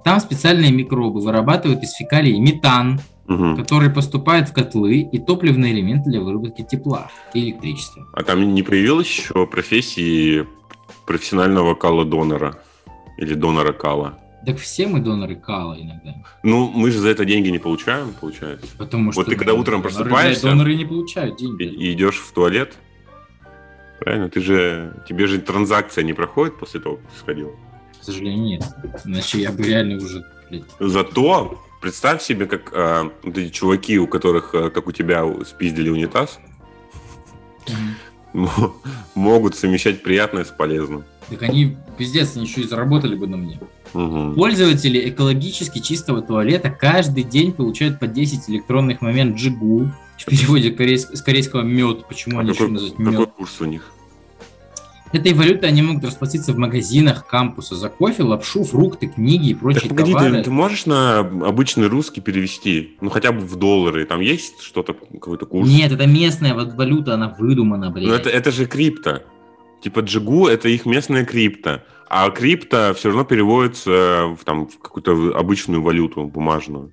там 0.05 0.20
специальные 0.20 0.72
микробы 0.72 1.20
вырабатывают 1.20 1.83
из 1.83 1.92
фекалий 1.92 2.38
метан, 2.38 3.01
Мгм. 3.27 3.57
который 3.57 3.88
поступает 3.88 4.48
в 4.48 4.53
котлы 4.53 4.98
и 4.98 5.18
топливный 5.18 5.70
элемент 5.72 6.05
для 6.05 6.20
выработки 6.20 6.62
тепла 6.68 7.09
и 7.33 7.40
электричества. 7.44 8.05
А 8.12 8.25
там 8.25 8.53
не 8.53 8.62
появилось 8.64 9.07
еще 9.07 9.46
профессии 9.46 10.44
профессионального 11.07 11.75
кала-донора? 11.75 12.59
Или 13.19 13.35
донора 13.35 13.73
кала? 13.73 14.19
Так 14.45 14.59
все 14.59 14.88
мы 14.88 14.99
доноры 15.01 15.37
кала 15.37 15.75
иногда. 15.81 16.15
Ну, 16.43 16.69
мы 16.75 16.91
же 16.91 16.99
за 16.99 17.09
это 17.11 17.25
деньги 17.25 17.49
не 17.49 17.59
получаем, 17.59 18.12
получается. 18.21 18.67
Потому 18.77 19.12
что 19.12 19.21
Вот 19.21 19.29
ты 19.31 19.37
когда 19.37 19.55
утром 19.55 19.81
доноры- 19.83 20.09
просыпаешься- 20.11 20.43
Доноры 20.43 20.75
не 20.75 20.85
получают 20.85 21.37
деньги. 21.37 21.62
и 21.65 21.93
идешь 21.93 22.19
в 22.19 22.33
туалет. 22.33 22.75
Правильно? 24.01 24.29
Ты 24.29 24.41
же... 24.41 24.95
Тебе 25.09 25.29
же 25.29 25.38
транзакция 25.41 26.03
не 26.03 26.12
проходит 26.12 26.59
после 26.59 26.81
того, 26.81 26.97
как 26.97 27.07
ты 27.12 27.19
сходил. 27.21 27.57
К 28.01 28.05
сожалению, 28.05 28.45
нет. 28.59 28.65
Иначе 29.05 29.41
я 29.43 29.53
бы 29.53 29.62
реально 29.62 29.97
уже... 29.99 30.25
блядь, 30.51 30.65
Зато 30.81 31.62
представь 31.81 32.21
себе, 32.21 32.47
как 32.47 32.73
а, 32.75 33.12
вот 33.23 33.38
эти 33.38 33.51
чуваки, 33.51 33.97
у 34.01 34.09
которых, 34.09 34.55
а, 34.57 34.71
как 34.71 34.88
у 34.88 34.93
тебя, 34.93 35.25
спиздили 35.45 35.88
унитаз, 35.88 36.41
мгм. 37.69 37.95
Мо- 38.33 38.75
могут 39.14 39.55
совмещать 39.57 40.03
приятное 40.03 40.45
с 40.45 40.49
полезным. 40.49 41.05
Так 41.31 41.42
они, 41.42 41.77
пиздец, 41.97 42.37
они 42.37 42.47
еще 42.47 42.62
и 42.62 42.64
заработали 42.66 43.14
бы 43.14 43.27
на 43.27 43.37
мне. 43.37 43.59
Мгм. 43.95 44.35
Пользователи 44.35 45.09
экологически 45.11 45.79
чистого 45.81 46.23
туалета 46.23 46.71
каждый 46.71 47.25
день 47.25 47.53
получают 47.53 47.99
по 48.01 48.07
10 48.07 48.49
электронных 48.51 49.01
момент 49.03 49.37
джигу. 49.37 49.90
В 50.18 50.25
переводе 50.27 50.71
корейс- 50.71 51.09
с 51.12 51.21
корейского 51.23 51.62
мед. 51.62 52.07
Почему 52.07 52.38
А 52.38 52.40
они 52.42 52.53
какой, 52.53 52.66
еще 52.66 52.73
называют 52.73 52.97
какой 52.97 53.12
мед? 53.27 53.31
курс 53.37 53.61
у 53.61 53.64
них? 53.64 53.92
Этой 55.12 55.35
валютой 55.35 55.68
они 55.68 55.83
могут 55.83 56.05
расплатиться 56.05 56.53
в 56.53 56.57
магазинах 56.59 57.27
кампуса 57.27 57.77
за 57.77 57.88
кофе, 57.90 58.22
лапшу, 58.22 58.64
фрукты, 58.64 59.09
книги 59.09 59.51
и 59.51 59.53
Так 59.53 59.62
прочие 59.62 59.88
погоди, 59.90 60.12
товары. 60.12 60.37
ты, 60.38 60.44
ты 60.44 60.51
можешь 60.51 60.87
на 60.87 61.18
обычный 61.18 61.88
русский 61.88 62.20
перевести? 62.20 62.96
Ну, 63.01 63.11
хотя 63.11 63.33
бы 63.33 63.40
в 63.40 63.57
доллары. 63.57 64.07
Там 64.07 64.20
есть 64.20 64.62
что-то, 64.62 64.94
какой-то 64.94 65.44
курс? 65.46 65.68
Нет, 65.68 65.92
это 65.92 66.07
местная 66.07 66.55
валюта, 66.55 67.14
она 67.14 67.29
выдумана, 67.38 67.90
блядь. 67.90 68.09
Ну, 68.09 68.14
это, 68.14 68.31
это 68.31 68.51
же 68.51 68.66
крипто. 68.66 69.22
Типа 69.83 70.01
джигу 70.01 70.46
это 70.46 70.68
их 70.68 70.87
местная 70.87 71.25
крипто. 71.25 71.83
А 72.09 72.31
крипто 72.31 72.94
все 72.94 73.09
равно 73.09 73.25
переводится 73.25 74.35
в, 74.38 74.44
там, 74.44 74.68
в 74.68 74.79
какую-то 74.79 75.33
обычную 75.37 75.83
валюту 75.83 76.25
бумажную. 76.25 76.92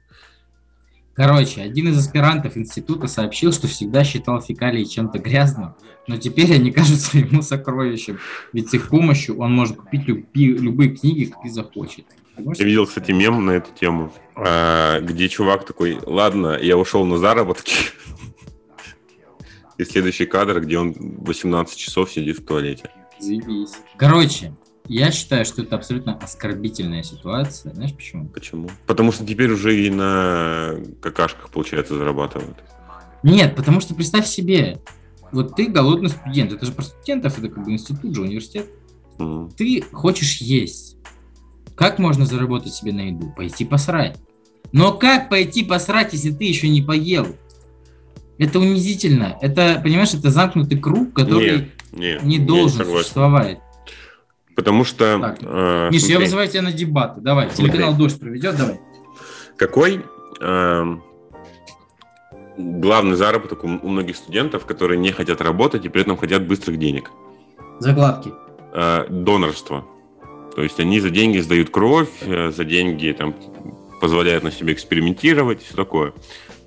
Короче, 1.19 1.61
один 1.61 1.89
из 1.89 1.97
аспирантов 1.97 2.55
института 2.55 3.07
сообщил, 3.07 3.51
что 3.51 3.67
всегда 3.67 4.05
считал 4.05 4.41
фекалии 4.41 4.85
чем-то 4.85 5.19
грязным, 5.19 5.75
но 6.07 6.15
теперь 6.15 6.53
они 6.53 6.71
кажутся 6.71 7.17
ему 7.17 7.41
сокровищем, 7.41 8.19
ведь 8.53 8.69
с 8.69 8.73
их 8.75 8.87
помощью 8.87 9.37
он 9.37 9.53
может 9.53 9.75
купить 9.75 10.07
люби, 10.07 10.45
любые 10.45 10.95
книги, 10.95 11.25
какие 11.25 11.51
захочет. 11.51 12.05
Я 12.37 12.63
видел, 12.63 12.87
кстати, 12.87 13.11
мем 13.11 13.45
на 13.45 13.51
эту 13.51 13.69
тему, 13.77 14.13
а, 14.33 15.01
где 15.01 15.27
чувак 15.27 15.65
такой, 15.65 15.99
ладно, 16.05 16.57
я 16.57 16.77
ушел 16.77 17.03
на 17.03 17.17
заработки, 17.17 17.73
и 19.77 19.83
следующий 19.83 20.25
кадр, 20.25 20.61
где 20.61 20.79
он 20.79 20.95
18 20.97 21.77
часов 21.77 22.09
сидит 22.09 22.39
в 22.39 22.45
туалете. 22.45 22.91
Заебись. 23.19 23.73
Короче, 23.97 24.53
я 24.89 25.11
считаю, 25.11 25.45
что 25.45 25.61
это 25.61 25.75
абсолютно 25.75 26.17
оскорбительная 26.17 27.03
ситуация. 27.03 27.73
Знаешь 27.73 27.93
почему? 27.93 28.27
Почему? 28.27 28.69
Потому 28.87 29.11
что 29.11 29.23
теперь 29.25 29.51
уже 29.51 29.85
и 29.85 29.91
на 29.91 30.77
какашках, 30.99 31.51
получается, 31.51 31.95
зарабатывают. 31.95 32.57
Нет, 33.21 33.55
потому 33.55 33.81
что 33.81 33.93
представь 33.93 34.25
себе, 34.25 34.81
вот 35.31 35.55
ты 35.55 35.67
голодный 35.67 36.09
студент, 36.09 36.53
это 36.53 36.65
же 36.65 36.71
про 36.71 36.81
студентов, 36.81 37.37
это 37.37 37.49
как 37.49 37.63
бы 37.63 37.71
институт 37.71 38.15
же, 38.15 38.21
университет. 38.21 38.65
Mm. 39.19 39.51
Ты 39.55 39.83
хочешь 39.91 40.37
есть. 40.37 40.97
Как 41.75 41.99
можно 41.99 42.25
заработать 42.25 42.73
себе 42.73 42.91
на 42.91 43.01
еду? 43.09 43.31
Пойти 43.37 43.65
посрать. 43.65 44.17
Но 44.71 44.93
как 44.93 45.29
пойти 45.29 45.63
посрать, 45.63 46.13
если 46.13 46.31
ты 46.31 46.45
еще 46.45 46.67
не 46.67 46.81
поел? 46.81 47.27
Это 48.39 48.59
унизительно. 48.59 49.37
Это, 49.41 49.79
понимаешь, 49.83 50.15
это 50.15 50.31
замкнутый 50.31 50.79
круг, 50.79 51.13
который 51.13 51.51
нет, 51.51 51.69
нет, 51.93 52.23
не 52.23 52.39
должен 52.39 52.85
существовать. 52.85 53.59
Потому 54.59 54.83
что... 54.83 55.37
Э, 55.39 55.89
Миша, 55.89 56.07
я 56.07 56.19
вызываю 56.19 56.49
тебя 56.49 56.63
на 56.63 56.73
дебаты. 56.73 57.21
Давай, 57.21 57.49
телеканал 57.49 57.95
«Дождь» 57.95 58.19
проведет, 58.19 58.57
давай. 58.57 58.81
Какой 59.55 60.03
э, 60.41 60.97
главный 62.57 63.15
заработок 63.15 63.63
у, 63.63 63.67
у 63.67 63.87
многих 63.87 64.17
студентов, 64.17 64.65
которые 64.65 64.97
не 64.97 65.13
хотят 65.13 65.39
работать 65.39 65.85
и 65.85 65.87
при 65.87 66.01
этом 66.01 66.17
хотят 66.17 66.45
быстрых 66.45 66.77
денег? 66.77 67.09
Закладки. 67.79 68.33
Э, 68.73 69.05
донорство. 69.09 69.85
То 70.53 70.61
есть 70.61 70.77
они 70.81 70.99
за 70.99 71.09
деньги 71.09 71.37
сдают 71.37 71.69
кровь, 71.69 72.09
э, 72.19 72.51
за 72.51 72.65
деньги 72.65 73.15
там, 73.17 73.33
позволяют 74.01 74.43
на 74.43 74.51
себе 74.51 74.73
экспериментировать 74.73 75.61
и 75.61 75.65
все 75.67 75.75
такое. 75.77 76.11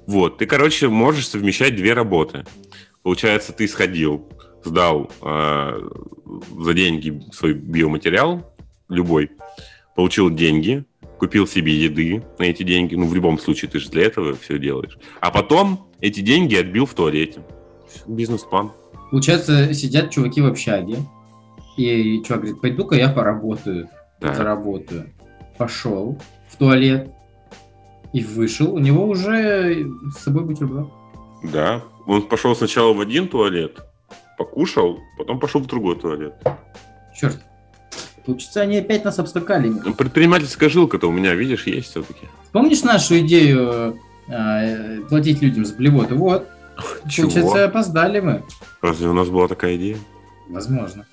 Вот, 0.07 0.39
ты, 0.39 0.47
короче, 0.47 0.89
можешь 0.89 1.29
совмещать 1.29 1.77
две 1.77 1.93
работы. 1.93 2.47
Получается, 3.03 3.53
ты 3.53 3.69
сходил, 3.69 4.27
сдал 4.65 5.11
э, 5.23 5.89
за 6.59 6.75
деньги 6.75 7.23
свой 7.33 7.55
биоматериал, 7.55 8.55
любой, 8.89 9.31
получил 9.95 10.31
деньги, 10.31 10.85
купил 11.19 11.47
себе 11.47 11.75
еды 11.75 12.23
на 12.39 12.45
эти 12.45 12.63
деньги, 12.63 12.95
ну, 12.95 13.07
в 13.07 13.15
любом 13.15 13.39
случае, 13.39 13.71
ты 13.71 13.79
же 13.79 13.91
для 13.91 14.05
этого 14.05 14.35
все 14.35 14.59
делаешь. 14.59 14.99
А 15.21 15.31
потом 15.31 15.89
эти 16.01 16.21
деньги 16.21 16.55
отбил 16.57 16.87
в 16.87 16.95
туалете. 16.95 17.43
Бизнес-план. 18.07 18.73
Получается, 19.11 19.73
сидят 19.75 20.11
чуваки 20.11 20.41
в 20.41 20.47
общаге, 20.47 20.97
и 21.77 22.23
чувак 22.23 22.41
говорит, 22.43 22.61
пойду-ка 22.61 22.95
я 22.97 23.09
поработаю, 23.09 23.89
да. 24.21 24.35
заработаю. 24.35 25.13
Пошел 25.59 26.21
в 26.49 26.57
туалет 26.57 27.11
и 28.13 28.23
вышел, 28.23 28.75
у 28.75 28.79
него 28.79 29.07
уже 29.07 29.87
с 30.15 30.23
собой 30.23 30.45
бутерброд. 30.45 30.91
Да, 31.45 31.83
он 32.07 32.23
пошел 32.23 32.55
сначала 32.55 32.93
в 32.93 33.01
один 33.01 33.29
туалет, 33.29 33.81
покушал, 34.43 35.01
потом 35.17 35.39
пошел 35.39 35.61
в 35.61 35.67
другой 35.67 35.97
туалет. 35.97 36.35
Черт. 37.15 37.41
Получится, 38.25 38.63
они 38.63 38.79
опять 38.79 39.05
нас 39.05 39.19
обскакали. 39.19 39.69
Ну, 39.69 39.95
предпринимательская 39.95 40.69
жилка-то 40.69 41.09
у 41.09 41.13
меня, 41.13 41.35
видишь, 41.35 41.67
есть 41.67 41.91
все-таки. 41.91 42.27
Помнишь 42.53 42.83
нашу 42.83 43.19
идею 43.21 43.99
э, 44.29 45.01
платить 45.09 45.43
людям 45.43 45.65
за 45.65 45.75
блевоты? 45.75 46.15
Вот. 46.15 46.49
Чего? 47.09 47.29
Получается, 47.29 47.65
опоздали 47.65 48.21
мы. 48.21 48.43
Разве 48.81 49.09
у 49.09 49.13
нас 49.13 49.29
была 49.29 49.49
такая 49.49 49.77
идея? 49.77 49.97
Возможно. 50.49 51.07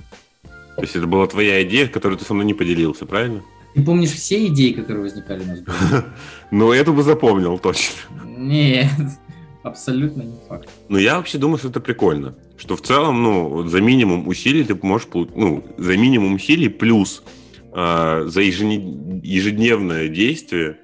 То 0.76 0.82
есть 0.82 0.96
это 0.96 1.08
была 1.08 1.28
твоя 1.28 1.62
идея, 1.64 1.88
которую 1.88 2.18
ты 2.18 2.26
со 2.26 2.34
мной 2.34 2.46
не 2.46 2.54
поделился, 2.54 3.06
правильно? 3.06 3.42
Ты 3.76 3.84
помнишь 3.84 4.12
все 4.12 4.48
идеи, 4.48 4.72
которые 4.72 5.04
возникали 5.04 5.44
у 5.44 5.48
нас? 5.48 5.60
Ну, 6.52 6.72
эту 6.72 6.94
бы 6.94 7.04
запомнил 7.04 7.60
точно. 7.60 7.96
Нет. 8.26 8.90
Абсолютно 9.70 10.24
не 10.24 10.38
факт. 10.48 10.70
Ну, 10.90 10.98
я 10.98 11.18
вообще 11.18 11.38
думаю, 11.38 11.58
что 11.58 11.70
это 11.70 11.80
прикольно. 11.80 12.36
Что 12.58 12.76
в 12.76 12.82
целом, 12.82 13.24
ну, 13.24 13.68
за 13.68 13.82
минимум 13.82 14.28
усилий 14.28 14.64
ты 14.64 14.76
можешь, 14.76 15.08
ну, 15.14 15.64
за 15.78 15.96
минимум 15.96 16.34
усилий 16.34 16.70
плюс 16.70 17.24
э, 17.74 18.24
за 18.26 18.42
ежедневное 18.42 20.08
действие, 20.10 20.78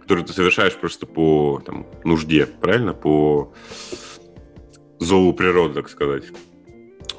которое 0.00 0.24
ты 0.24 0.32
совершаешь 0.32 0.74
просто 0.74 1.06
по 1.06 1.60
там, 1.64 1.86
нужде, 2.04 2.46
правильно? 2.46 2.94
По 2.94 3.52
зову 5.00 5.32
природы, 5.32 5.74
так 5.74 5.88
сказать. 5.88 6.24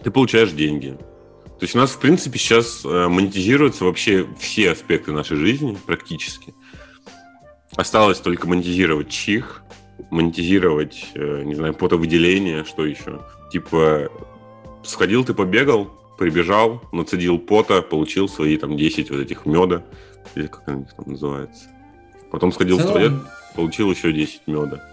Ты 0.03 0.11
получаешь 0.11 0.51
деньги. 0.51 0.97
То 1.59 1.65
есть 1.65 1.75
у 1.75 1.77
нас, 1.77 1.91
в 1.91 1.99
принципе, 1.99 2.39
сейчас 2.39 2.83
э, 2.83 3.07
монетизируются 3.07 3.85
вообще 3.85 4.27
все 4.39 4.71
аспекты 4.71 5.11
нашей 5.11 5.37
жизни 5.37 5.77
практически. 5.85 6.53
Осталось 7.75 8.19
только 8.19 8.47
монетизировать 8.47 9.09
чих, 9.09 9.63
монетизировать, 10.09 11.11
э, 11.15 11.43
не 11.43 11.55
знаю, 11.55 11.73
потовыделение, 11.73 12.63
что 12.63 12.85
еще. 12.85 13.21
Типа, 13.51 14.09
сходил 14.83 15.23
ты 15.23 15.33
побегал, 15.33 15.89
прибежал, 16.17 16.81
нацедил 16.91 17.39
пота, 17.39 17.81
получил 17.81 18.27
свои 18.27 18.57
там 18.57 18.77
10 18.77 19.11
вот 19.11 19.19
этих 19.19 19.45
меда, 19.45 19.83
или 20.35 20.47
как 20.47 20.67
они 20.67 20.85
там 20.85 21.05
называется. 21.11 21.65
Потом 22.31 22.51
сходил 22.51 22.77
в, 22.77 22.81
в 22.81 22.87
туалет, 22.87 23.13
получил 23.55 23.91
еще 23.91 24.11
10 24.11 24.41
меда. 24.47 24.83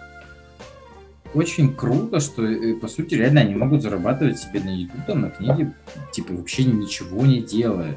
Очень 1.32 1.74
круто, 1.74 2.18
что, 2.18 2.44
э, 2.44 2.74
по 2.74 2.88
сути, 2.88 3.14
реально 3.14 3.42
они 3.42 3.54
могут 3.54 3.82
зарабатывать 3.82 4.38
себе 4.38 4.60
на 4.60 4.70
еду, 4.70 4.94
там, 5.06 5.22
на 5.22 5.30
книге, 5.30 5.74
типа, 6.12 6.32
вообще 6.32 6.64
ничего 6.64 7.24
не 7.24 7.40
делая. 7.40 7.96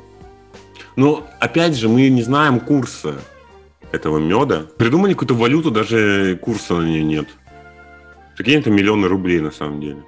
Но, 0.96 1.26
опять 1.40 1.76
же, 1.76 1.90
мы 1.90 2.10
не 2.10 2.22
знаем 2.22 2.60
курса 2.60 3.16
этого 3.94 4.18
меда. 4.18 4.66
Придумали 4.78 5.14
какую-то 5.14 5.36
валюту, 5.36 5.72
даже 5.72 6.38
курса 6.42 6.76
на 6.76 6.86
нее 6.86 7.04
нет. 7.04 7.28
Прикинь, 8.36 8.60
это 8.60 8.72
миллионы 8.72 9.08
рублей 9.08 9.40
на 9.40 9.52
самом 9.52 9.80
деле. 9.80 10.04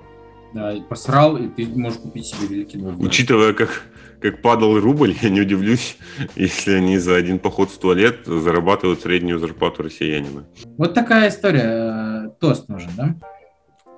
Да, 0.54 0.74
и 0.74 0.82
посрал, 0.82 1.38
и 1.38 1.48
ты 1.48 1.68
можешь 1.68 2.00
купить 2.00 2.26
себе 2.26 2.48
великий 2.48 2.78
нож. 2.78 2.96
Учитывая, 2.98 3.54
как, 3.54 3.84
как 4.20 4.42
падал 4.42 4.80
рубль, 4.80 5.16
я 5.22 5.30
не 5.30 5.42
удивлюсь, 5.42 5.98
если 6.36 6.72
они 6.74 6.98
за 6.98 7.16
один 7.16 7.40
поход 7.40 7.70
в 7.70 7.78
туалет 7.78 8.26
зарабатывают 8.26 9.02
среднюю 9.02 9.38
зарплату 9.38 9.84
россиянина. 9.84 10.46
Вот 10.78 10.94
такая 10.94 11.30
история. 11.30 12.32
Тост 12.40 12.68
нужен, 12.68 12.90
да? 12.98 13.16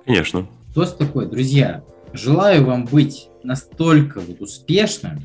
Конечно. 0.04 0.46
Тост 0.74 0.98
такой, 0.98 1.26
друзья, 1.26 1.82
желаю 2.12 2.66
вам 2.66 2.84
быть 2.84 3.28
настолько 3.42 4.20
вот 4.20 4.40
успешным, 4.40 5.20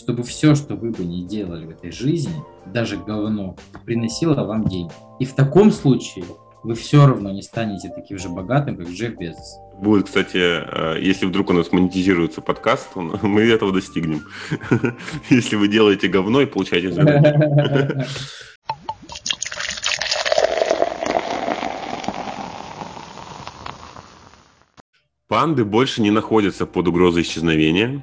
чтобы 0.00 0.22
все, 0.22 0.54
что 0.54 0.76
вы 0.76 0.90
бы 0.90 1.04
не 1.04 1.24
делали 1.24 1.66
в 1.66 1.70
этой 1.70 1.92
жизни, 1.92 2.32
даже 2.64 2.96
говно, 2.96 3.54
приносило 3.84 4.44
вам 4.44 4.66
деньги. 4.66 4.92
И 5.18 5.26
в 5.26 5.34
таком 5.34 5.70
случае 5.70 6.24
вы 6.62 6.74
все 6.74 7.06
равно 7.06 7.30
не 7.30 7.42
станете 7.42 7.92
таким 7.94 8.18
же 8.18 8.30
богатым, 8.30 8.78
как 8.78 8.88
Джефф 8.88 9.18
Безос. 9.18 9.58
Будет, 9.78 10.06
кстати, 10.06 10.38
э, 10.38 10.98
если 11.02 11.26
вдруг 11.26 11.50
у 11.50 11.52
нас 11.52 11.70
монетизируется 11.70 12.40
подкаст, 12.40 12.88
мы 12.94 13.42
этого 13.42 13.72
достигнем. 13.72 14.22
Если 15.30 15.56
вы 15.56 15.68
делаете 15.68 16.08
говно 16.08 16.40
и 16.40 16.46
получаете 16.46 16.92
задачи. 16.92 18.06
Панды 25.28 25.64
больше 25.64 26.02
не 26.02 26.10
находятся 26.10 26.66
под 26.66 26.88
угрозой 26.88 27.22
исчезновения. 27.22 28.02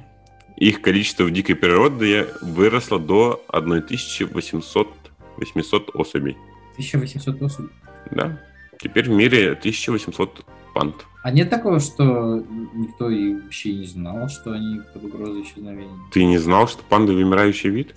Их 0.58 0.80
количество 0.82 1.22
в 1.22 1.30
дикой 1.30 1.54
природе 1.54 2.26
выросло 2.42 2.98
до 2.98 3.44
1800 3.48 4.88
800 5.36 5.90
особей. 5.94 6.36
1800 6.72 7.42
особей? 7.42 7.70
Да. 8.10 8.40
Теперь 8.80 9.08
в 9.08 9.12
мире 9.12 9.52
1800 9.52 10.44
панд. 10.74 10.94
А 11.22 11.30
нет 11.30 11.48
такого, 11.48 11.78
что 11.78 12.44
никто 12.74 13.08
и 13.08 13.34
вообще 13.34 13.74
не 13.74 13.86
знал, 13.86 14.28
что 14.28 14.52
они 14.52 14.80
под 14.92 15.04
угрозой 15.04 15.42
исчезновения? 15.42 15.96
Ты 16.12 16.24
не 16.24 16.38
знал, 16.38 16.66
что 16.66 16.82
панды 16.82 17.12
вымирающий 17.12 17.70
вид? 17.70 17.94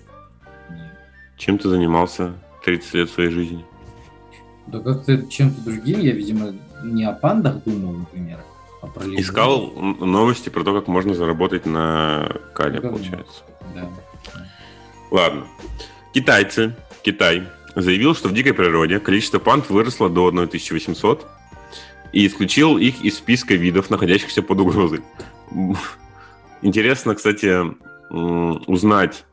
Нет. 0.70 0.92
Чем 1.38 1.58
ты 1.58 1.68
занимался 1.68 2.34
30 2.64 2.94
лет 2.94 3.10
своей 3.10 3.30
жизни? 3.30 3.64
Да 4.68 4.78
как-то 4.78 5.26
чем-то 5.26 5.62
другим. 5.62 5.98
Я, 5.98 6.12
видимо, 6.12 6.54
не 6.84 7.04
о 7.04 7.12
пандах 7.12 7.64
думал, 7.64 7.92
например, 7.92 8.38
Искал 9.16 9.70
новости 9.70 10.48
про 10.48 10.64
то, 10.64 10.74
как 10.74 10.88
можно 10.88 11.14
заработать 11.14 11.66
на 11.66 12.28
Кале, 12.54 12.80
да, 12.80 12.88
получается. 12.88 13.42
Да. 13.74 13.90
Ладно. 15.10 15.46
Китайцы, 16.12 16.74
Китай, 17.02 17.44
заявил, 17.76 18.14
что 18.14 18.28
в 18.28 18.34
дикой 18.34 18.54
природе 18.54 18.98
количество 18.98 19.38
панд 19.38 19.70
выросло 19.70 20.10
до 20.10 20.28
1800 20.28 21.26
и 22.12 22.26
исключил 22.26 22.76
их 22.76 23.02
из 23.02 23.16
списка 23.16 23.54
видов, 23.54 23.88
находящихся 23.88 24.42
под 24.42 24.60
угрозой. 24.60 25.00
Интересно, 26.60 27.14
кстати, 27.14 27.62
узнать, 28.10 29.24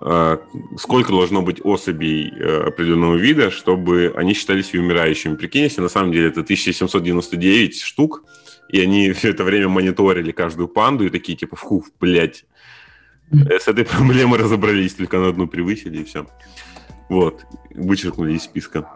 э, 0.00 0.38
сколько 0.78 1.12
должно 1.12 1.42
быть 1.42 1.60
особей 1.64 2.30
э, 2.30 2.68
определенного 2.68 3.16
вида, 3.16 3.50
чтобы 3.50 4.12
они 4.16 4.34
считались 4.34 4.72
вымирающими. 4.72 5.36
Прикинь, 5.36 5.64
если 5.64 5.80
на 5.80 5.88
самом 5.88 6.12
деле 6.12 6.28
это 6.28 6.40
1799 6.40 7.80
штук, 7.80 8.24
и 8.70 8.80
они 8.80 9.12
все 9.12 9.30
это 9.30 9.44
время 9.44 9.68
мониторили 9.68 10.32
каждую 10.32 10.68
панду 10.68 11.04
и 11.04 11.10
такие 11.10 11.36
типа, 11.36 11.56
фу, 11.56 11.84
блядь, 12.00 12.44
с 13.30 13.68
этой 13.68 13.84
проблемой 13.96 14.38
разобрались, 14.38 14.94
только 14.94 15.18
на 15.18 15.28
одну 15.28 15.46
превысили 15.46 15.98
и 15.98 16.04
все. 16.04 16.26
Вот, 17.08 17.44
вычеркнули 17.70 18.34
из 18.34 18.44
списка. 18.44 18.88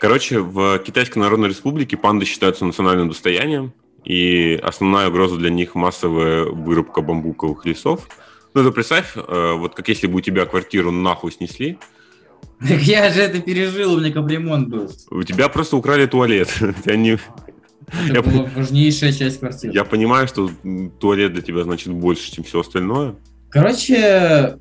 Короче, 0.00 0.40
в 0.40 0.78
Китайской 0.80 1.18
Народной 1.18 1.48
Республике 1.48 1.96
панды 1.96 2.26
считаются 2.26 2.64
национальным 2.64 3.08
достоянием, 3.08 3.72
и 4.04 4.60
основная 4.62 5.08
угроза 5.08 5.36
для 5.36 5.50
них 5.50 5.74
массовая 5.74 6.44
вырубка 6.44 7.00
бамбуковых 7.00 7.64
лесов. 7.66 8.08
Ну, 8.54 8.60
это 8.60 8.70
представь, 8.70 9.16
э, 9.16 9.52
вот 9.54 9.74
как 9.74 9.88
если 9.88 10.06
бы 10.06 10.18
у 10.18 10.20
тебя 10.20 10.46
квартиру 10.46 10.92
нахуй 10.92 11.32
снесли. 11.32 11.78
Так 12.60 12.80
я 12.82 13.10
же 13.10 13.20
это 13.20 13.40
пережил, 13.40 13.94
у 13.94 14.00
меня 14.00 14.12
капремонт 14.12 14.68
был. 14.68 14.90
У 15.10 15.22
тебя 15.24 15.48
просто 15.48 15.76
украли 15.76 16.06
туалет. 16.06 16.54
Это 16.60 16.96
не... 16.96 17.18
я... 18.12 18.22
была 18.22 18.48
важнейшая 18.54 19.12
часть 19.12 19.40
квартиры. 19.40 19.74
Я 19.74 19.84
понимаю, 19.84 20.28
что 20.28 20.50
туалет 21.00 21.32
для 21.32 21.42
тебя 21.42 21.64
значит 21.64 21.92
больше, 21.92 22.32
чем 22.32 22.44
все 22.44 22.60
остальное. 22.60 23.16
Короче, 23.50 24.58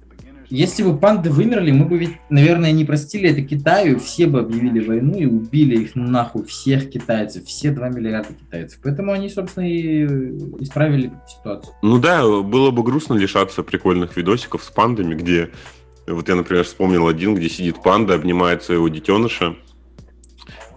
если 0.50 0.84
бы 0.84 0.98
панды 0.98 1.32
вымерли, 1.32 1.72
мы 1.72 1.86
бы 1.86 1.98
ведь, 1.98 2.18
наверное, 2.30 2.72
не 2.72 2.86
простили 2.86 3.30
это 3.30 3.42
Китаю, 3.42 4.00
все 4.00 4.28
бы 4.28 4.40
объявили 4.40 4.86
войну 4.86 5.18
и 5.18 5.26
убили 5.26 5.82
их 5.84 5.96
нахуй, 5.96 6.46
всех 6.46 6.90
китайцев, 6.90 7.46
все 7.46 7.72
2 7.72 7.90
миллиарда 7.90 8.34
китайцев. 8.34 8.80
Поэтому 8.84 9.12
они, 9.12 9.30
собственно, 9.30 9.68
и 9.68 10.04
исправили 10.60 11.12
ситуацию. 11.28 11.74
Ну 11.82 11.98
да, 12.00 12.24
было 12.24 12.72
бы 12.72 12.84
грустно 12.84 13.16
лишаться 13.16 13.64
прикольных 13.64 14.16
видосиков 14.18 14.64
с 14.64 14.70
пандами, 14.70 15.16
где... 15.16 15.50
Вот 16.08 16.30
я, 16.30 16.36
например, 16.36 16.64
вспомнил 16.66 17.08
один, 17.08 17.34
где 17.34 17.50
сидит 17.50 17.82
панда, 17.82 18.14
обнимает 18.14 18.62
своего 18.62 18.88
детеныша, 18.88 19.56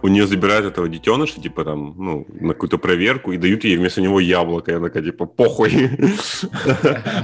у 0.01 0.07
нее 0.07 0.27
забирают 0.27 0.65
этого 0.65 0.87
детеныша, 0.87 1.41
типа 1.41 1.65
там, 1.65 1.93
ну, 1.97 2.25
на 2.29 2.53
какую-то 2.53 2.77
проверку, 2.77 3.31
и 3.31 3.37
дают 3.37 3.63
ей 3.63 3.77
вместо 3.77 4.01
него 4.01 4.19
яблоко. 4.19 4.71
И 4.71 4.75
она 4.75 4.87
такая, 4.87 5.03
типа, 5.03 5.25
похуй. 5.25 5.71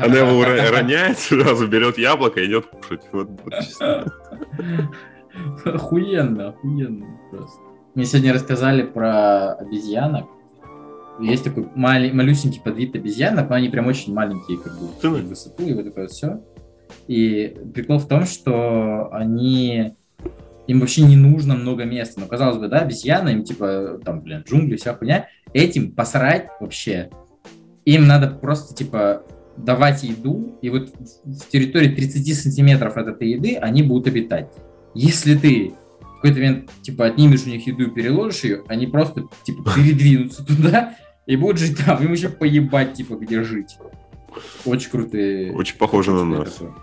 Она 0.01 0.17
его 0.17 0.43
роняет, 0.43 1.17
сразу 1.19 1.67
берет 1.67 1.97
яблоко 1.97 2.39
и 2.39 2.45
идет 2.47 2.67
кушать. 2.67 3.01
Охуенно, 5.65 6.49
охуенно 6.49 7.19
просто. 7.31 7.59
Мне 7.93 8.05
сегодня 8.05 8.33
рассказали 8.33 8.83
про 8.83 9.53
обезьянок. 9.53 10.25
Есть 11.19 11.45
такой 11.45 11.69
мал- 11.75 12.13
малюсенький 12.13 12.61
подвид 12.61 12.95
обезьянок, 12.95 13.49
но 13.49 13.55
они 13.55 13.69
прям 13.69 13.87
очень 13.87 14.13
маленькие, 14.13 14.57
как 14.57 14.73
бы, 14.77 14.87
в 14.87 15.29
высоту, 15.29 15.63
и 15.63 15.73
вот 15.73 15.85
такое 15.85 16.07
все. 16.07 16.41
И 17.07 17.55
прикол 17.73 17.99
в 17.99 18.07
том, 18.07 18.25
что 18.25 19.09
они 19.13 19.95
им 20.67 20.79
вообще 20.79 21.03
не 21.03 21.15
нужно 21.15 21.55
много 21.55 21.83
места. 21.83 22.19
Но, 22.19 22.27
казалось 22.27 22.57
бы, 22.57 22.67
да, 22.67 22.79
обезьяна, 22.79 23.29
им 23.29 23.43
типа, 23.43 23.99
там, 24.03 24.21
блин, 24.21 24.43
джунгли, 24.47 24.75
вся 24.75 24.93
хуйня. 24.93 25.27
Этим 25.53 25.91
посрать 25.91 26.47
вообще. 26.59 27.09
Им 27.85 28.07
надо 28.07 28.29
просто, 28.29 28.73
типа, 28.73 29.23
давать 29.57 30.03
еду, 30.03 30.57
и 30.61 30.69
вот 30.69 30.89
в 31.23 31.47
территории 31.49 31.89
30 31.89 32.37
сантиметров 32.37 32.97
от 32.97 33.07
этой 33.07 33.29
еды 33.29 33.55
они 33.55 33.83
будут 33.83 34.07
обитать. 34.07 34.51
Если 34.93 35.37
ты 35.37 35.73
в 36.01 36.15
какой-то 36.15 36.37
момент, 36.37 36.71
типа, 36.81 37.05
отнимешь 37.05 37.45
у 37.45 37.49
них 37.49 37.65
еду 37.67 37.83
и 37.83 37.91
переложишь 37.91 38.43
ее, 38.43 38.63
они 38.67 38.87
просто, 38.87 39.23
типа, 39.43 39.63
передвинутся 39.75 40.45
туда 40.45 40.95
и 41.25 41.35
будут 41.35 41.59
жить 41.59 41.77
там. 41.85 42.03
Им 42.03 42.11
еще 42.11 42.29
поебать, 42.29 42.93
типа, 42.93 43.15
где 43.15 43.43
жить. 43.43 43.77
Очень 44.65 44.89
крутые. 44.89 45.53
Очень 45.53 45.77
похоже 45.77 46.11
на 46.11 46.25
нас. 46.25 46.53
Такое. 46.53 46.73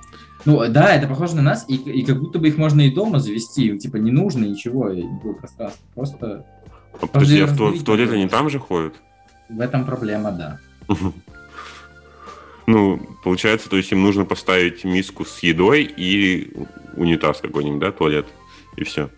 Ну, 0.45 0.69
да, 0.69 0.95
это 0.95 1.07
похоже 1.07 1.37
на 1.37 1.43
нас, 1.43 1.65
и, 1.69 1.77
и 1.77 2.05
как 2.05 2.19
будто 2.19 2.39
бы 2.39 2.49
их 2.49 2.57
можно 2.57 2.81
и 2.81 2.91
дома 2.91 3.21
завести, 3.21 3.79
типа, 3.79 3.97
не 3.97 4.11
нужно 4.11 4.45
ничего, 4.45 4.91
никакого 4.91 5.35
пространства, 5.35 5.85
просто... 5.95 6.47
А, 7.01 7.07
подожди, 7.07 7.41
а 7.41 7.47
в, 7.47 7.57
ту, 7.57 7.69
в 7.69 7.85
туалет 7.85 8.11
они 8.11 8.29
там 8.29 8.51
же 8.51 8.59
ходят? 8.59 8.95
В 9.49 9.61
этом 9.61 9.85
проблема, 9.85 10.33
да. 10.33 10.59
Ну, 12.69 13.01
получается, 13.25 13.69
то 13.69 13.77
есть 13.77 13.91
им 13.91 14.03
нужно 14.03 14.25
поставить 14.25 14.85
миску 14.85 15.25
с 15.25 15.41
едой 15.41 15.83
и 15.83 16.53
унитаз 16.97 17.41
какой-нибудь, 17.41 17.81
да, 17.81 17.91
туалет, 17.91 18.27
и 18.77 18.85
все. 18.85 19.11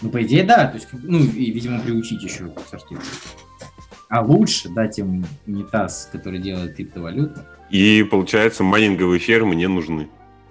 Ну, 0.00 0.08
по 0.08 0.22
идее, 0.22 0.44
да, 0.44 0.66
то 0.66 0.76
есть, 0.76 0.88
ну, 0.92 1.18
и, 1.18 1.50
видимо, 1.50 1.80
приучить 1.80 2.22
еще 2.22 2.48
к 2.48 2.60
сортиру. 2.68 3.02
А 4.08 4.22
лучше 4.22 4.70
дать 4.70 4.98
им 4.98 5.26
унитаз, 5.46 6.08
который 6.10 6.40
делает 6.40 6.74
криптовалюту, 6.74 7.44
и, 7.70 8.02
получается, 8.02 8.64
майнинговые 8.64 9.18
фермы 9.18 9.54
не 9.54 9.68
нужны. 9.68 10.08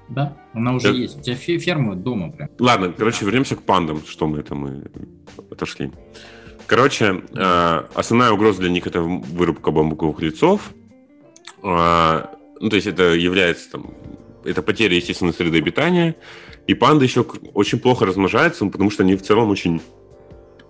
Да, 0.07 0.37
она 0.53 0.73
уже 0.73 0.91
да. 0.91 0.97
есть. 0.97 1.19
У 1.19 1.21
тебя 1.21 1.35
ферма 1.35 1.95
дома 1.95 2.31
прям. 2.31 2.49
Ладно, 2.57 2.93
короче, 2.97 3.25
вернемся 3.25 3.55
к 3.55 3.61
пандам. 3.61 4.01
Что 4.07 4.27
мы 4.27 4.39
это 4.39 4.55
мы 4.55 4.83
отошли. 5.51 5.91
Короче, 6.65 7.21
э, 7.33 7.83
основная 7.93 8.31
угроза 8.31 8.61
для 8.61 8.69
них 8.69 8.87
это 8.87 9.01
вырубка 9.01 9.71
бамбуковых 9.71 10.21
лицов. 10.21 10.71
Э, 11.63 12.25
ну, 12.59 12.69
то 12.69 12.75
есть 12.75 12.87
это 12.87 13.13
является 13.13 13.71
там, 13.71 13.93
это 14.43 14.61
потеря 14.61 14.95
естественной 14.95 15.33
среды 15.33 15.59
обитания. 15.59 16.15
И 16.67 16.73
панды 16.73 17.05
еще 17.05 17.25
очень 17.53 17.79
плохо 17.79 18.05
размножаются, 18.05 18.65
потому 18.65 18.91
что 18.91 19.03
они 19.03 19.15
в 19.15 19.21
целом 19.21 19.49
очень 19.49 19.81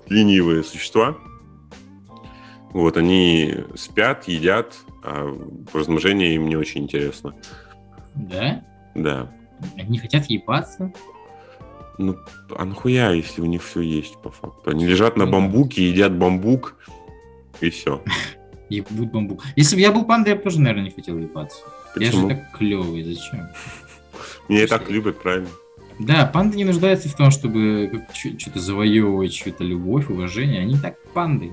ленивые 0.08 0.64
существа. 0.64 1.18
Вот, 2.74 2.98
они 2.98 3.56
спят, 3.76 4.28
едят, 4.28 4.76
а 5.04 5.36
размножение 5.74 6.36
им 6.36 6.48
не 6.48 6.56
очень 6.56 6.84
интересно. 6.84 7.34
Да? 8.16 8.64
Да. 8.96 9.32
Они 9.78 9.98
хотят 9.98 10.26
ебаться? 10.28 10.94
Ну, 11.98 12.16
а 12.56 12.64
нахуя, 12.64 13.12
если 13.12 13.42
у 13.42 13.46
них 13.46 13.64
все 13.64 13.82
есть, 13.82 14.18
по 14.22 14.32
факту? 14.32 14.70
Они 14.70 14.86
лежат 14.86 15.18
на 15.18 15.26
ну 15.26 15.32
бамбуке, 15.32 15.90
едят 15.90 16.16
бамбук, 16.16 16.76
и 17.60 17.70
все. 17.70 18.02
Ебут 18.70 19.12
бамбук. 19.12 19.44
Если 19.56 19.76
бы 19.76 19.82
я 19.82 19.92
был 19.92 20.06
пандой, 20.06 20.30
я 20.30 20.36
бы 20.38 20.44
тоже, 20.44 20.62
наверное, 20.62 20.86
не 20.86 20.92
хотел 20.92 21.18
ебаться. 21.18 21.60
Почему? 21.94 22.30
Я 22.30 22.36
же 22.36 22.42
так 22.42 22.58
клевый, 22.58 23.04
зачем? 23.04 23.50
Меня 24.48 24.64
и 24.64 24.68
так 24.68 24.90
любят, 24.90 25.22
правильно? 25.22 25.50
Да, 26.00 26.26
панды 26.26 26.56
не 26.56 26.64
нуждаются 26.64 27.10
в 27.10 27.16
том, 27.16 27.32
чтобы 27.32 28.06
что-то 28.14 28.60
завоевывать, 28.60 29.34
чью-то 29.34 29.66
любовь, 29.66 30.10
уважение. 30.10 30.62
Они 30.62 30.78
так 30.78 30.96
панды. 31.14 31.52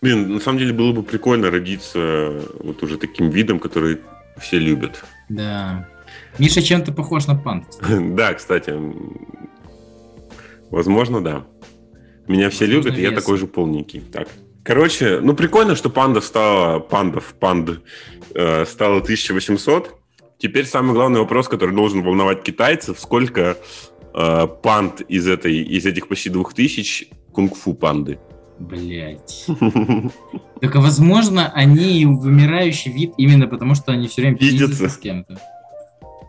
Блин, 0.00 0.34
на 0.34 0.40
самом 0.40 0.58
деле 0.58 0.72
было 0.72 0.92
бы 0.92 1.02
прикольно 1.02 1.50
родиться 1.50 2.40
вот 2.60 2.82
уже 2.82 2.98
таким 2.98 3.30
видом, 3.30 3.58
который 3.58 3.98
все 4.38 4.58
любят. 4.58 5.04
Да. 5.28 5.88
Миша 6.38 6.62
чем-то 6.62 6.92
похож 6.92 7.26
на 7.26 7.36
панд. 7.36 7.64
Да, 8.14 8.34
кстати. 8.34 8.74
Возможно, 10.70 11.22
да. 11.22 11.46
Меня 12.28 12.50
все 12.50 12.66
любят, 12.66 12.96
и 12.96 13.02
я 13.02 13.10
такой 13.10 13.38
же 13.38 13.46
полненький. 13.46 14.00
Так. 14.00 14.28
Короче, 14.62 15.20
ну 15.20 15.34
прикольно, 15.34 15.74
что 15.74 15.88
панда 15.88 16.20
стала, 16.20 16.78
пандов, 16.78 17.34
панд 17.40 17.80
э, 18.34 18.66
стало 18.66 18.98
1800. 18.98 19.96
Теперь 20.36 20.66
самый 20.66 20.92
главный 20.92 21.20
вопрос, 21.20 21.48
который 21.48 21.74
должен 21.74 22.02
волновать 22.02 22.42
китайцев, 22.42 23.00
сколько 23.00 23.56
э, 24.14 24.46
панд 24.62 25.00
из, 25.00 25.26
этой, 25.26 25.56
из 25.62 25.86
этих 25.86 26.06
почти 26.06 26.28
двух 26.28 26.52
тысяч 26.52 27.08
кунг-фу 27.32 27.72
панды? 27.72 28.18
Блять. 28.58 29.46
Только, 30.60 30.80
возможно, 30.80 31.50
они 31.54 32.04
вымирающий 32.06 32.92
вид 32.92 33.14
именно 33.16 33.46
потому, 33.46 33.74
что 33.74 33.92
они 33.92 34.08
все 34.08 34.22
время 34.22 34.36
видятся 34.38 34.88
с 34.88 34.96
кем-то. 34.98 35.40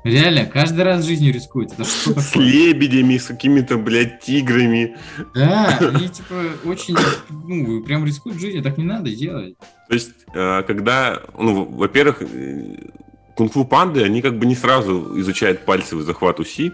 Реально, 0.03 0.45
каждый 0.45 0.83
раз 0.85 1.05
жизнью 1.05 1.33
рискуют. 1.33 1.73
Это 1.73 1.83
что 1.83 2.13
такое? 2.13 2.23
С 2.23 2.35
лебедями, 2.35 3.17
с 3.17 3.25
какими-то, 3.25 3.77
блядь, 3.77 4.21
тиграми. 4.21 4.95
Да, 5.35 5.77
они, 5.77 6.07
типа, 6.07 6.35
очень, 6.63 6.95
ну, 7.29 7.83
прям 7.83 8.05
рискуют 8.05 8.39
жизнью, 8.39 8.63
так 8.63 8.77
не 8.77 8.85
надо 8.85 9.13
делать. 9.13 9.55
То 9.89 9.93
есть, 9.93 10.11
э, 10.33 10.63
когда, 10.63 11.21
ну, 11.37 11.65
во-первых, 11.65 12.21
э, 12.21 12.91
кунг-фу 13.35 13.65
панды, 13.65 14.03
они 14.03 14.21
как 14.21 14.39
бы 14.39 14.45
не 14.45 14.55
сразу 14.55 15.19
изучают 15.19 15.65
пальцевый 15.65 16.05
захват 16.05 16.39
УСИ, 16.39 16.71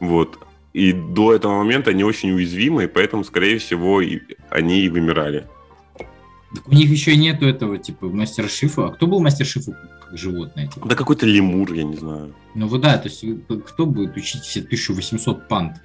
вот, 0.00 0.38
и 0.76 0.92
до 0.92 1.32
этого 1.32 1.56
момента 1.56 1.90
они 1.92 2.04
очень 2.04 2.32
уязвимы, 2.32 2.84
и 2.84 2.86
поэтому, 2.86 3.24
скорее 3.24 3.56
всего, 3.56 4.02
и 4.02 4.20
они 4.50 4.82
и 4.82 4.90
вымирали. 4.90 5.46
Так 6.54 6.68
у 6.68 6.74
них 6.74 6.90
еще 6.90 7.12
и 7.12 7.16
нету 7.16 7.46
этого, 7.46 7.78
типа, 7.78 8.08
мастера 8.08 8.46
шифа. 8.46 8.88
А 8.88 8.90
кто 8.90 9.06
был 9.06 9.20
мастер 9.20 9.46
шифа 9.46 9.72
как 10.02 10.18
животное? 10.18 10.66
Типа? 10.66 10.86
Да 10.86 10.94
какой-то 10.94 11.24
лемур, 11.24 11.72
я 11.72 11.82
не 11.82 11.96
знаю. 11.96 12.34
Ну 12.54 12.66
вот 12.66 12.82
да, 12.82 12.98
то 12.98 13.08
есть 13.08 13.24
кто 13.66 13.86
будет 13.86 14.18
учить 14.18 14.42
все 14.42 14.60
1800 14.60 15.48
панд? 15.48 15.80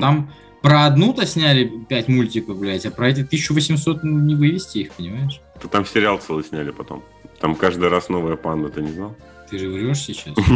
Там 0.00 0.30
про 0.62 0.86
одну-то 0.86 1.26
сняли 1.26 1.68
5 1.88 2.06
мультиков, 2.06 2.56
блядь, 2.56 2.86
а 2.86 2.92
про 2.92 3.08
эти 3.08 3.22
1800 3.22 4.04
ну, 4.04 4.20
не 4.20 4.36
вывести 4.36 4.78
их, 4.78 4.92
понимаешь? 4.92 5.40
То 5.60 5.66
там 5.66 5.84
сериал 5.84 6.18
целый 6.18 6.44
сняли 6.44 6.70
потом. 6.70 7.02
Там 7.40 7.56
каждый 7.56 7.88
раз 7.88 8.08
новая 8.08 8.36
панда, 8.36 8.68
ты 8.68 8.80
не 8.80 8.92
знал? 8.92 9.16
Ты 9.50 9.58
же 9.58 9.68
врешь 9.68 10.02
сейчас? 10.02 10.36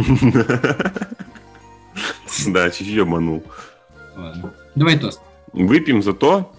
Да, 2.47 2.69
чуть-чуть 2.71 2.97
обманул. 2.97 3.43
Ладно. 4.15 4.53
Давай 4.75 4.97
тост. 4.99 5.21
Выпьем 5.53 6.01
за 6.01 6.13
то, 6.13 6.51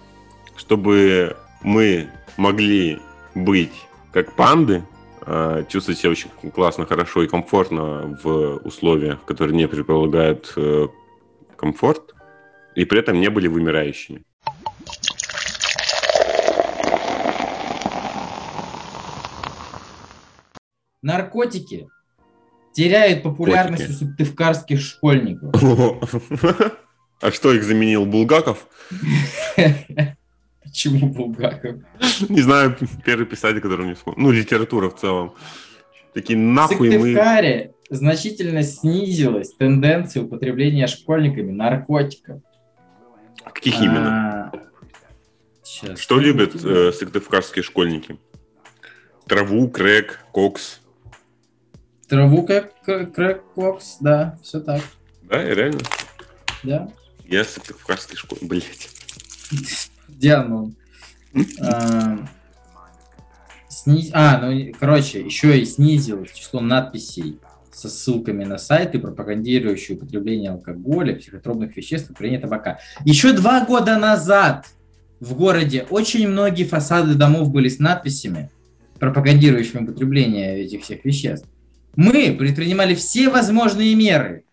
чтобы 0.55 1.35
мы 1.61 2.09
могли 2.37 2.99
быть 3.35 3.73
как 4.11 4.35
панды, 4.35 4.83
э, 5.25 5.63
чувствовать 5.69 5.99
себя 5.99 6.11
очень 6.11 6.29
классно, 6.53 6.85
хорошо 6.85 7.23
и 7.23 7.27
комфортно 7.27 8.17
в 8.23 8.57
условиях, 8.57 9.23
которые 9.25 9.55
не 9.55 9.67
предполагают 9.67 10.53
э, 10.55 10.87
комфорт, 11.55 12.13
и 12.75 12.85
при 12.85 12.99
этом 12.99 13.19
не 13.19 13.29
были 13.29 13.47
вымирающими. 13.47 14.23
Наркотики 21.01 21.89
теряют 22.71 23.23
популярность 23.23 23.87
Котики. 23.87 24.03
у 24.03 24.07
сыктывкарских 24.07 24.79
школьников. 24.79 25.53
А 27.23 27.31
что 27.31 27.53
их 27.53 27.63
заменил 27.63 28.05
Булгаков? 28.05 28.67
Почему 30.63 31.07
Булгаков? 31.07 31.77
Не 32.27 32.41
знаю, 32.41 32.75
первый 33.05 33.25
писатель, 33.25 33.61
который 33.61 33.85
мне 33.85 33.95
вспомнил. 33.95 34.23
Ну, 34.23 34.31
литература 34.31 34.89
в 34.89 34.97
целом. 34.99 35.33
Такие 36.13 36.37
В 36.37 36.41
нахуй 36.41 36.89
мы... 36.89 37.13
Сыктывкаре 37.13 37.73
значительно 37.89 38.61
снизилась 38.61 39.53
тенденция 39.53 40.23
употребления 40.23 40.85
школьниками 40.87 41.49
наркотиков. 41.53 42.41
Каких 43.45 43.79
именно? 43.79 44.51
А. 44.51 45.95
Что 45.95 46.19
любят 46.19 46.55
э, 46.61 46.91
сыктывкарские 46.91 47.63
школьники? 47.63 48.17
Траву, 49.27 49.69
крэк, 49.69 50.19
кокс. 50.33 50.81
Траву 52.09 52.43
как 52.45 52.77
к- 52.81 53.05
крэк 53.05 53.43
кокс, 53.55 53.95
да, 54.01 54.37
все 54.43 54.59
так, 54.59 54.81
Да, 55.21 55.41
реально? 55.41 55.79
да. 56.63 56.89
Я 57.33 57.43
сыктывкарский 57.43 58.15
школьник. 58.15 58.47
Блять. 58.47 58.89
Диану. 60.07 60.71
А, 61.59 62.19
сни- 63.69 64.11
А, 64.13 64.37
ну, 64.39 64.71
короче, 64.79 65.21
еще 65.21 65.59
и 65.59 65.65
снизилось 65.65 66.31
число 66.31 66.59
надписей 66.61 67.39
со 67.71 67.89
ссылками 67.89 68.43
на 68.43 68.59
сайты, 68.59 68.99
пропагандирующие 68.99 69.97
употребление 69.97 70.51
алкоголя, 70.51 71.15
психотропных 71.15 71.75
веществ 71.75 72.11
и 72.11 72.13
курение 72.13 72.39
табака. 72.39 72.77
Еще 73.03 73.33
два 73.33 73.65
года 73.65 73.97
назад 73.97 74.67
в 75.19 75.33
городе 75.33 75.87
очень 75.89 76.27
многие 76.27 76.65
фасады 76.65 77.15
домов 77.15 77.49
были 77.49 77.67
с 77.67 77.79
надписями, 77.79 78.51
пропагандирующими 78.99 79.85
употребление 79.85 80.59
этих 80.59 80.83
всех 80.83 81.03
веществ. 81.03 81.47
Мы 81.95 82.35
предпринимали 82.37 82.93
все 82.93 83.29
возможные 83.29 83.95
меры. 83.95 84.43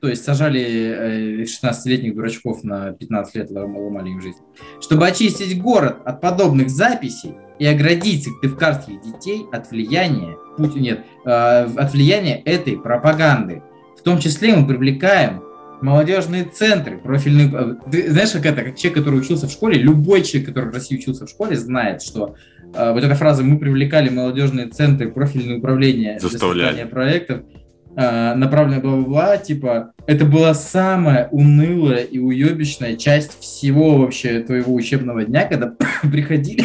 То 0.00 0.08
есть 0.08 0.24
сажали 0.24 0.62
э, 0.62 1.42
16-летних 1.42 2.14
дурачков 2.14 2.62
на 2.62 2.92
15 2.92 3.34
лет, 3.34 3.50
лом- 3.50 3.76
ломали 3.76 4.10
им 4.10 4.20
жизнь. 4.20 4.38
Чтобы 4.80 5.06
очистить 5.08 5.60
город 5.60 5.96
от 6.04 6.20
подобных 6.20 6.70
записей 6.70 7.34
и 7.58 7.66
оградить 7.66 8.22
сыктывкарских 8.24 9.00
детей 9.02 9.44
от 9.50 9.70
влияния, 9.70 10.36
путь, 10.56 10.76
нет, 10.76 11.00
э, 11.24 11.28
от 11.30 11.92
влияния 11.92 12.40
этой 12.42 12.76
пропаганды. 12.78 13.62
В 13.98 14.02
том 14.02 14.20
числе 14.20 14.54
мы 14.54 14.66
привлекаем 14.68 15.42
молодежные 15.80 16.44
центры, 16.44 16.98
профильные... 16.98 17.50
э, 17.52 17.90
Ты 17.90 18.10
знаешь, 18.12 18.30
как 18.30 18.46
это, 18.46 18.62
как 18.62 18.76
человек, 18.76 18.98
который 18.98 19.18
учился 19.18 19.48
в 19.48 19.50
школе, 19.50 19.80
любой 19.80 20.22
человек, 20.22 20.48
который 20.50 20.70
в 20.70 20.74
России 20.74 20.96
учился 20.96 21.26
в 21.26 21.28
школе, 21.28 21.56
знает, 21.56 22.02
что 22.02 22.36
э, 22.72 22.92
вот 22.92 23.02
эта 23.02 23.16
фраза 23.16 23.42
«мы 23.42 23.58
привлекали 23.58 24.10
молодежные 24.10 24.68
центры, 24.68 25.10
профильные 25.10 25.58
управления 25.58 26.18
для 26.20 26.28
Заставляли. 26.28 26.66
создания 26.68 26.86
проектов», 26.88 27.40
э, 27.96 28.34
направленная 28.34 28.80
бла-бла-бла, 28.80 29.36
типа, 29.38 29.92
это 30.06 30.24
была 30.24 30.54
самая 30.54 31.28
унылая 31.30 32.02
и 32.02 32.18
уебищная 32.18 32.96
часть 32.96 33.38
всего 33.40 33.98
вообще 33.98 34.40
твоего 34.40 34.74
учебного 34.74 35.24
дня, 35.24 35.44
когда 35.46 35.74
приходили 36.02 36.64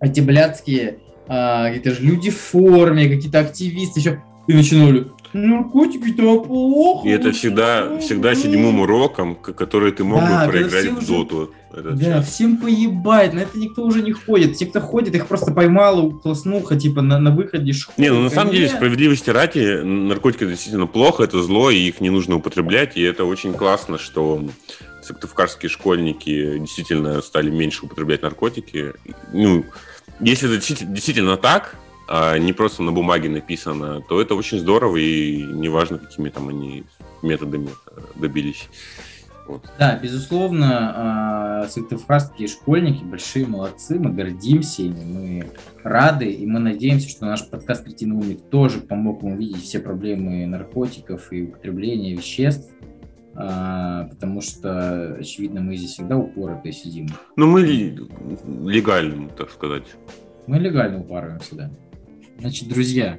эти 0.00 0.20
блядские 0.20 0.98
а, 1.28 1.66
какие-то 1.68 1.90
же 1.92 2.02
люди 2.02 2.30
в 2.30 2.38
форме, 2.38 3.08
какие-то 3.08 3.40
активисты 3.40 4.00
еще, 4.00 4.22
и 4.46 4.54
начинали, 4.54 5.06
наркотики-то 5.32 6.40
плохо. 6.40 7.08
И 7.08 7.10
это 7.10 7.32
всегда, 7.32 7.98
всегда 7.98 8.34
седьмым 8.34 8.80
уроком, 8.80 9.34
который 9.36 9.92
ты 9.92 10.04
мог 10.04 10.20
Да, 10.20 10.46
бы 10.46 10.52
проиграть 10.52 10.90
в 10.90 10.98
уже- 10.98 11.06
доту. 11.06 11.50
этот 11.72 11.96
Да, 11.96 12.04
час. 12.04 12.32
всем 12.32 12.56
поебать, 12.56 13.34
на 13.34 13.40
это 13.40 13.58
никто 13.58 13.82
уже 13.84 14.02
не 14.02 14.12
ходит. 14.12 14.56
Те, 14.56 14.64
кто 14.66 14.80
ходит, 14.80 15.14
их 15.14 15.26
просто 15.26 15.52
поймала 15.52 16.10
класснуха, 16.10 16.76
типа, 16.76 17.02
на, 17.02 17.18
на 17.18 17.30
выходе 17.30 17.72
школы. 17.72 17.94
Не, 17.98 18.10
ну 18.12 18.22
на 18.22 18.30
самом 18.30 18.52
деле, 18.52 18.64
Нет. 18.66 18.76
справедливости 18.76 19.28
ради, 19.30 19.82
наркотики 19.82 20.46
действительно 20.46 20.86
плохо, 20.86 21.24
это 21.24 21.42
зло, 21.42 21.70
и 21.70 21.76
их 21.76 22.00
не 22.00 22.08
нужно 22.10 22.36
употреблять, 22.36 22.96
и 22.96 23.02
это 23.02 23.24
очень 23.26 23.52
классно, 23.52 23.98
что 23.98 24.42
сыктывкарские 25.02 25.68
школьники 25.68 26.58
действительно 26.58 27.20
стали 27.20 27.50
меньше 27.50 27.84
употреблять 27.86 28.22
наркотики. 28.22 28.92
Ну, 29.32 29.64
если 30.20 30.48
это 30.56 30.84
действительно 30.86 31.36
так, 31.36 31.76
а 32.08 32.38
не 32.38 32.52
просто 32.52 32.82
на 32.82 32.92
бумаге 32.92 33.28
написано, 33.28 34.00
то 34.00 34.20
это 34.20 34.34
очень 34.34 34.58
здорово, 34.58 34.96
и 34.96 35.42
неважно, 35.42 35.98
какими 35.98 36.28
там 36.28 36.48
они 36.48 36.84
методами 37.22 37.68
э, 37.68 38.00
добились. 38.14 38.68
Вот. 39.46 39.64
Да, 39.78 39.96
безусловно, 39.96 40.92
а, 40.96 41.68
сыктывкарские 41.68 42.48
школьники 42.48 43.04
большие 43.04 43.46
молодцы, 43.46 43.98
мы 43.98 44.12
гордимся 44.12 44.82
ими, 44.82 45.04
мы 45.04 45.50
рады, 45.84 46.26
и 46.26 46.44
мы 46.46 46.58
надеемся, 46.58 47.08
что 47.08 47.26
наш 47.26 47.48
подкаст 47.48 47.84
«Кретиновый 47.84 48.24
умник» 48.24 48.42
тоже 48.50 48.80
помог 48.80 49.22
вам 49.22 49.34
увидеть 49.34 49.62
все 49.62 49.78
проблемы 49.78 50.46
наркотиков 50.46 51.32
и 51.32 51.44
употребления 51.44 52.14
веществ, 52.14 52.72
а, 53.34 54.08
потому 54.08 54.40
что, 54.40 55.16
очевидно, 55.20 55.60
мы 55.60 55.76
здесь 55.76 55.92
всегда 55.92 56.16
упоротые 56.16 56.72
сидим. 56.72 57.06
Ну, 57.36 57.46
мы 57.46 57.62
легальным, 58.68 59.28
так 59.28 59.50
сказать. 59.50 59.84
Мы 60.48 60.58
легально 60.58 61.00
упарываемся, 61.00 61.54
да. 61.54 61.70
Значит, 62.38 62.68
друзья, 62.68 63.18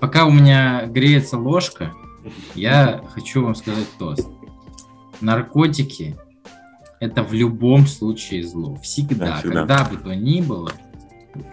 пока 0.00 0.26
у 0.26 0.30
меня 0.30 0.86
греется 0.86 1.38
ложка, 1.38 1.92
я 2.54 3.02
хочу 3.14 3.44
вам 3.44 3.54
сказать 3.54 3.86
тост. 3.98 4.28
Наркотики– 5.20 6.16
это 7.00 7.22
в 7.22 7.32
любом 7.32 7.86
случае 7.86 8.44
зло. 8.44 8.76
Всегда, 8.76 9.26
Да, 9.26 9.36
всегда. 9.38 9.54
когда 9.60 9.84
бы 9.84 9.96
то 9.96 10.14
ни 10.14 10.40
было, 10.40 10.72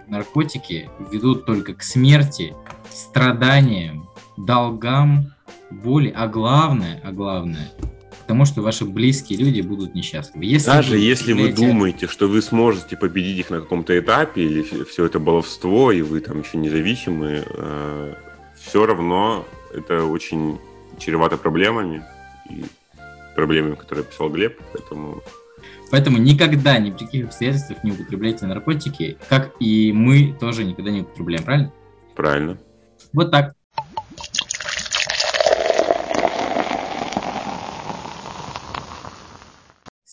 наркотики 0.08 0.88
ведут 1.10 1.46
только 1.46 1.74
к 1.74 1.82
смерти, 1.82 2.54
страданиям, 2.90 4.08
долгам, 4.36 5.32
боли, 5.70 6.12
а 6.14 6.26
главное, 6.28 7.00
а 7.04 7.12
главное, 7.12 7.70
тому, 8.26 8.44
что 8.44 8.62
ваши 8.62 8.84
близкие 8.84 9.38
люди 9.38 9.60
будут 9.60 9.94
несчастливы. 9.94 10.44
Если 10.44 10.66
Даже 10.66 10.92
вы 10.92 10.98
если 10.98 11.32
вы 11.32 11.52
думаете, 11.52 12.06
что 12.08 12.28
вы 12.28 12.42
сможете 12.42 12.96
победить 12.96 13.38
их 13.38 13.50
на 13.50 13.60
каком-то 13.60 13.98
этапе, 13.98 14.42
или 14.42 14.84
все 14.84 15.04
это 15.04 15.18
баловство, 15.18 15.92
и 15.92 16.02
вы 16.02 16.20
там 16.20 16.42
еще 16.42 16.58
независимы, 16.58 17.44
все 18.56 18.86
равно 18.86 19.44
это 19.74 20.04
очень 20.04 20.58
чревато 20.98 21.36
проблемами, 21.36 22.02
и 22.50 22.64
проблемами, 23.34 23.74
которые 23.74 24.04
писал 24.04 24.30
Глеб, 24.30 24.60
поэтому 24.72 25.22
Поэтому 25.90 26.18
никогда, 26.18 26.78
ни 26.78 26.90
при 26.90 27.04
каких 27.04 27.26
обстоятельствах 27.26 27.84
не 27.84 27.92
употребляйте 27.92 28.46
наркотики, 28.46 29.18
как 29.28 29.52
и 29.60 29.92
мы 29.92 30.34
тоже 30.38 30.64
никогда 30.64 30.90
не 30.90 31.02
употребляем, 31.02 31.44
правильно? 31.44 31.72
правильно. 32.16 32.58
Вот 33.12 33.30
так. 33.30 33.54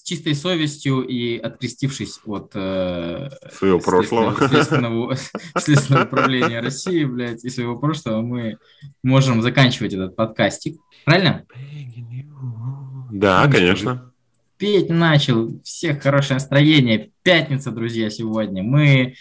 С 0.04 0.06
чистой 0.06 0.36
совестью 0.36 1.02
и 1.08 1.38
открестившись 1.38 2.20
от 2.26 2.52
э, 2.56 3.30
Своего 3.54 3.80
прошлого. 3.80 4.36
следственного, 4.50 5.16
следственного 5.58 6.04
управления 6.04 6.60
России, 6.60 7.06
блядь, 7.06 7.46
и 7.46 7.50
своего 7.50 7.78
прошлого, 7.78 8.22
мы 8.22 8.58
можем 9.02 9.42
заканчивать 9.42 9.94
этот 9.94 10.18
подкастик. 10.18 10.76
Правильно? 11.06 11.46
Да, 13.14 13.46
Ну, 13.46 13.52
конечно. 13.54 14.12
петь 14.58 14.90
начал. 14.90 15.62
Всех 15.64 16.04
хорошее 16.04 16.34
настроение. 16.36 17.12
Пятница, 17.22 17.72
друзья, 17.72 18.10
сегодня. 18.10 18.62
Мы 18.62 19.16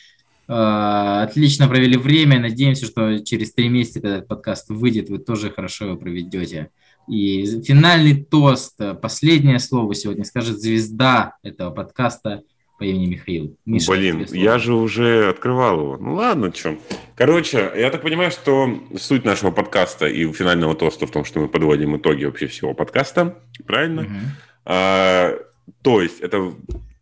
э, 0.49 0.53
отлично 0.53 1.69
провели 1.69 1.97
время. 1.97 2.41
Надеемся, 2.41 2.87
что 2.87 3.21
через 3.25 3.55
три 3.55 3.69
месяца, 3.69 4.01
когда 4.01 4.17
этот 4.17 4.29
подкаст 4.29 4.69
выйдет, 4.69 5.11
вы 5.11 5.19
тоже 5.19 5.53
хорошо 5.53 5.85
его 5.85 5.97
проведете. 5.97 6.71
И 7.09 7.45
финальный 7.63 8.25
тост, 8.25 8.81
э, 8.81 8.95
последнее 8.95 9.59
слово 9.59 9.95
сегодня 9.95 10.25
скажет 10.25 10.61
звезда 10.61 11.37
этого 11.43 11.71
подкаста 11.71 12.43
по 12.79 12.85
имени 12.85 13.07
Михаил. 13.07 13.57
Миша, 13.65 13.93
Блин, 13.93 14.27
я 14.33 14.59
же 14.59 14.75
уже 14.75 15.29
открывал 15.29 15.81
его. 15.81 15.97
Ну 15.99 16.15
ладно, 16.15 16.53
что. 16.55 16.77
Короче, 17.17 17.71
я 17.77 17.91
так 17.91 18.03
понимаю, 18.03 18.31
что 18.31 18.69
суть 18.99 19.25
нашего 19.25 19.51
подкаста 19.51 20.07
и 20.07 20.31
финального 20.33 20.75
тоста 20.75 21.07
в 21.07 21.11
том, 21.11 21.25
что 21.25 21.41
мы 21.41 21.49
подводим 21.49 21.97
итоги 21.97 22.25
вообще 22.25 22.47
всего 22.47 22.75
подкаста. 22.75 23.39
Правильно? 23.67 24.03
Мгм. 24.03 24.21
А, 24.65 25.35
то 25.83 26.01
есть, 26.01 26.21
это 26.21 26.55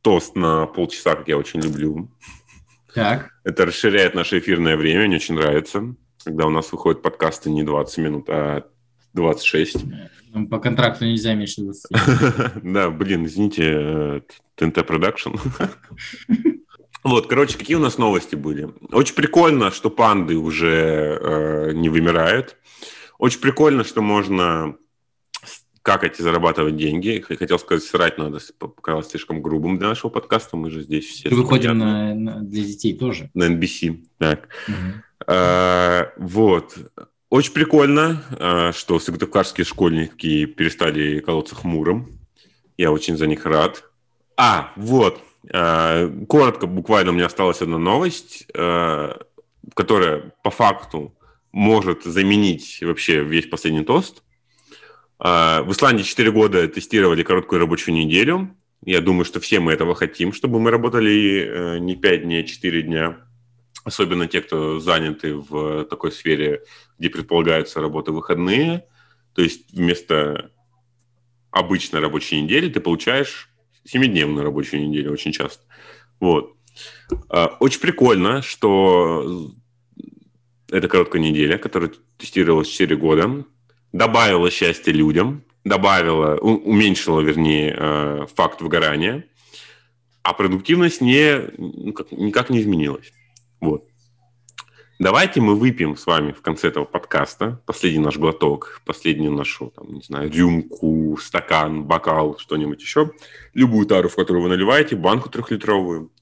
тост 0.03 0.35
на 0.35 0.67
полчаса, 0.67 1.15
как 1.15 1.29
я 1.29 1.37
очень 1.37 1.61
люблю. 1.61 2.11
Так, 2.95 3.31
Это 3.45 3.67
расширяет 3.67 4.15
наше 4.15 4.39
эфирное 4.39 4.77
время, 4.77 5.07
мне 5.07 5.17
очень 5.17 5.37
нравится. 5.37 5.95
Когда 6.25 6.47
у 6.47 6.51
нас 6.51 6.73
выходят 6.73 7.03
подкасты 7.03 7.51
не 7.51 7.63
20 7.63 7.99
минут, 7.99 8.25
а 8.29 8.65
26. 9.15 9.77
ну, 10.33 10.47
по 10.47 10.59
контракту 10.59 11.05
нельзя 11.05 11.35
меньше 11.35 11.63
20. 11.63 11.91
Да, 12.63 12.91
блин, 12.91 13.27
извините, 13.27 13.63
э, 13.65 14.21
ТНТ 14.57 14.87
Production. 14.87 15.31
Вот, 17.03 17.29
короче, 17.29 17.57
какие 17.57 17.77
у 17.77 17.81
нас 17.81 17.97
новости 17.97 18.35
были? 18.35 18.69
Очень 18.93 19.15
прикольно, 19.15 19.71
что 19.71 19.89
панды 19.89 20.37
уже 20.37 21.19
э, 21.19 21.73
не 21.73 21.89
вымирают. 21.89 22.59
Очень 23.19 23.41
прикольно, 23.41 23.85
что 23.85 24.03
можно 24.03 24.77
какать 25.83 26.21
и 26.21 26.23
зарабатывать 26.23 26.77
деньги. 26.77 27.25
Хотел 27.27 27.59
сказать, 27.59 27.85
срать 27.85 28.19
надо, 28.19 28.39
показалось 28.59 29.09
слишком 29.09 29.41
грубым 29.41 29.79
для 29.79 29.89
нашего 29.89 30.11
подкаста. 30.11 30.57
Мы 30.57 30.71
же 30.71 30.83
здесь 30.83 31.07
все... 31.07 31.31
Выходим 31.31 31.79
на, 31.79 32.15
на, 32.15 32.41
для 32.41 32.65
детей 32.65 32.97
тоже. 32.97 33.31
На 33.35 33.45
NBC, 33.45 34.05
так. 34.19 34.49
Угу. 34.69 34.77
А, 35.27 36.13
вот. 36.19 36.77
Очень 37.31 37.53
прикольно, 37.53 38.25
а, 38.33 38.73
что 38.73 38.99
сыктывкарские 38.99 39.65
школьники 39.65 40.47
перестали 40.47 41.21
колоться 41.21 41.55
хмурым. 41.55 42.19
Я 42.77 42.91
очень 42.91 43.17
за 43.17 43.29
них 43.29 43.47
рад. 43.47 43.85
А, 44.37 44.73
вот. 44.75 45.21
А, 45.53 46.11
коротко, 46.29 46.67
буквально 46.67 47.13
у 47.13 47.15
меня 47.15 47.27
осталась 47.27 47.63
одна 47.63 47.79
новость, 47.79 48.49
а, 48.53 49.17
которая 49.75 50.33
по 50.43 50.51
факту 50.51 51.15
может 51.53 52.03
заменить 52.03 52.79
вообще 52.83 53.23
весь 53.23 53.47
последний 53.47 53.85
тост. 53.85 54.25
В 55.19 55.67
Исландии 55.69 56.03
4 56.03 56.33
года 56.33 56.67
тестировали 56.67 57.23
короткую 57.23 57.61
рабочую 57.61 57.95
неделю. 57.95 58.57
Я 58.85 59.03
думаю, 59.03 59.27
что 59.27 59.39
все 59.39 59.61
мы 59.61 59.73
этого 59.73 59.95
хотим, 59.95 60.33
чтобы 60.33 60.59
мы 60.59 60.71
работали 60.71 61.45
э, 61.45 61.79
не 61.79 61.95
5 61.95 62.23
дней, 62.23 62.41
а 62.43 62.47
4 62.47 62.83
дня 62.83 63.19
особенно 63.85 64.27
те, 64.27 64.41
кто 64.41 64.79
заняты 64.81 65.35
в 65.35 65.85
такой 65.85 66.13
сфере, 66.13 66.63
где 67.01 67.09
предполагаются 67.09 67.81
работы 67.81 68.13
выходные. 68.13 68.85
То 69.35 69.43
есть 69.43 69.73
вместо 69.73 70.53
обычной 71.51 72.01
рабочей 72.01 72.41
недели 72.41 72.69
ты 72.69 72.79
получаешь 72.79 73.49
семидневную 73.85 74.45
рабочую 74.45 74.87
неделю 74.87 75.13
очень 75.13 75.33
часто. 75.33 75.65
Вот. 76.21 76.55
А, 77.31 77.57
очень 77.59 77.81
прикольно, 77.81 78.43
что 78.43 79.51
эта 80.71 80.89
короткая 80.89 81.23
неделя, 81.23 81.57
которая 81.57 81.91
тестировалась 82.19 82.69
4 82.69 82.95
года, 82.97 83.47
добавила 83.93 84.51
счастье 84.51 84.93
людям, 84.93 85.43
добавила, 85.65 86.37
уменьшила, 86.37 87.21
вернее, 87.21 87.75
э, 87.77 88.27
факт 88.37 88.61
выгорания, 88.61 89.25
а 90.23 90.35
продуктивность 90.35 91.01
не, 91.01 91.51
ну, 91.57 91.95
никак 92.11 92.51
не 92.51 92.61
изменилась. 92.61 93.11
Вот. 93.61 93.90
Давайте 95.01 95.41
мы 95.41 95.55
выпьем 95.55 95.97
с 95.97 96.05
вами 96.05 96.33
в 96.33 96.43
конце 96.43 96.69
этого 96.69 96.85
подкаста 96.85 97.63
последний 97.65 98.01
наш 98.01 98.19
глоток, 98.19 98.83
последнюю 98.85 99.33
нашу, 99.33 99.73
там, 99.75 99.95
не 99.95 100.03
знаю, 100.03 100.31
рюмку, 100.31 101.17
стакан, 101.19 101.85
бокал, 101.85 102.37
что-нибудь 102.37 102.83
еще. 102.83 103.11
Любую 103.55 103.87
тару, 103.87 104.11
в 104.11 104.15
которую 104.15 104.43
вы 104.43 104.51
наливаете, 104.51 104.97
банку 104.97 105.31
трехлитровую. 105.31 106.13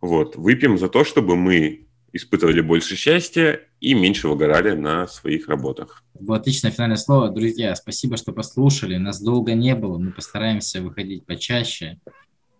Вот. 0.00 0.34
Выпьем 0.34 0.76
за 0.76 0.88
то, 0.88 1.04
чтобы 1.04 1.36
мы 1.36 1.86
испытывали 2.12 2.60
больше 2.60 2.96
счастья 2.96 3.60
и 3.78 3.94
меньше 3.94 4.26
выгорали 4.26 4.72
на 4.72 5.06
своих 5.06 5.48
работах. 5.48 6.02
Было 6.18 6.38
отличное 6.38 6.72
финальное 6.72 6.96
слово. 6.96 7.28
Друзья, 7.28 7.76
спасибо, 7.76 8.16
что 8.16 8.32
послушали. 8.32 8.96
Нас 8.96 9.22
долго 9.22 9.54
не 9.54 9.76
было. 9.76 9.98
Мы 9.98 10.10
постараемся 10.10 10.82
выходить 10.82 11.26
почаще 11.26 12.00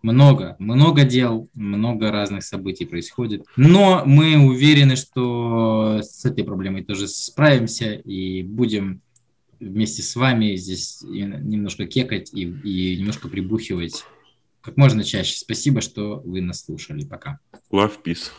много, 0.02 0.56
много 0.58 1.04
дел, 1.04 1.48
много 1.54 2.10
разных 2.10 2.42
событий 2.42 2.84
происходит. 2.84 3.44
Но 3.56 4.02
мы 4.04 4.38
уверены, 4.38 4.96
что 4.96 6.00
с 6.02 6.24
этой 6.24 6.44
проблемой 6.44 6.84
тоже 6.84 7.08
справимся 7.08 7.92
и 7.92 8.42
будем 8.42 9.02
вместе 9.58 10.02
с 10.02 10.16
вами 10.16 10.56
здесь 10.56 11.02
немножко 11.02 11.86
кекать 11.86 12.32
и, 12.32 12.42
и 12.42 12.96
немножко 12.98 13.28
прибухивать 13.28 14.04
как 14.62 14.76
можно 14.76 15.04
чаще. 15.04 15.36
Спасибо, 15.36 15.80
что 15.80 16.20
вы 16.24 16.40
нас 16.40 16.64
слушали. 16.64 17.04
Пока. 17.04 17.38
Love, 17.70 17.98
peace. 18.04 18.30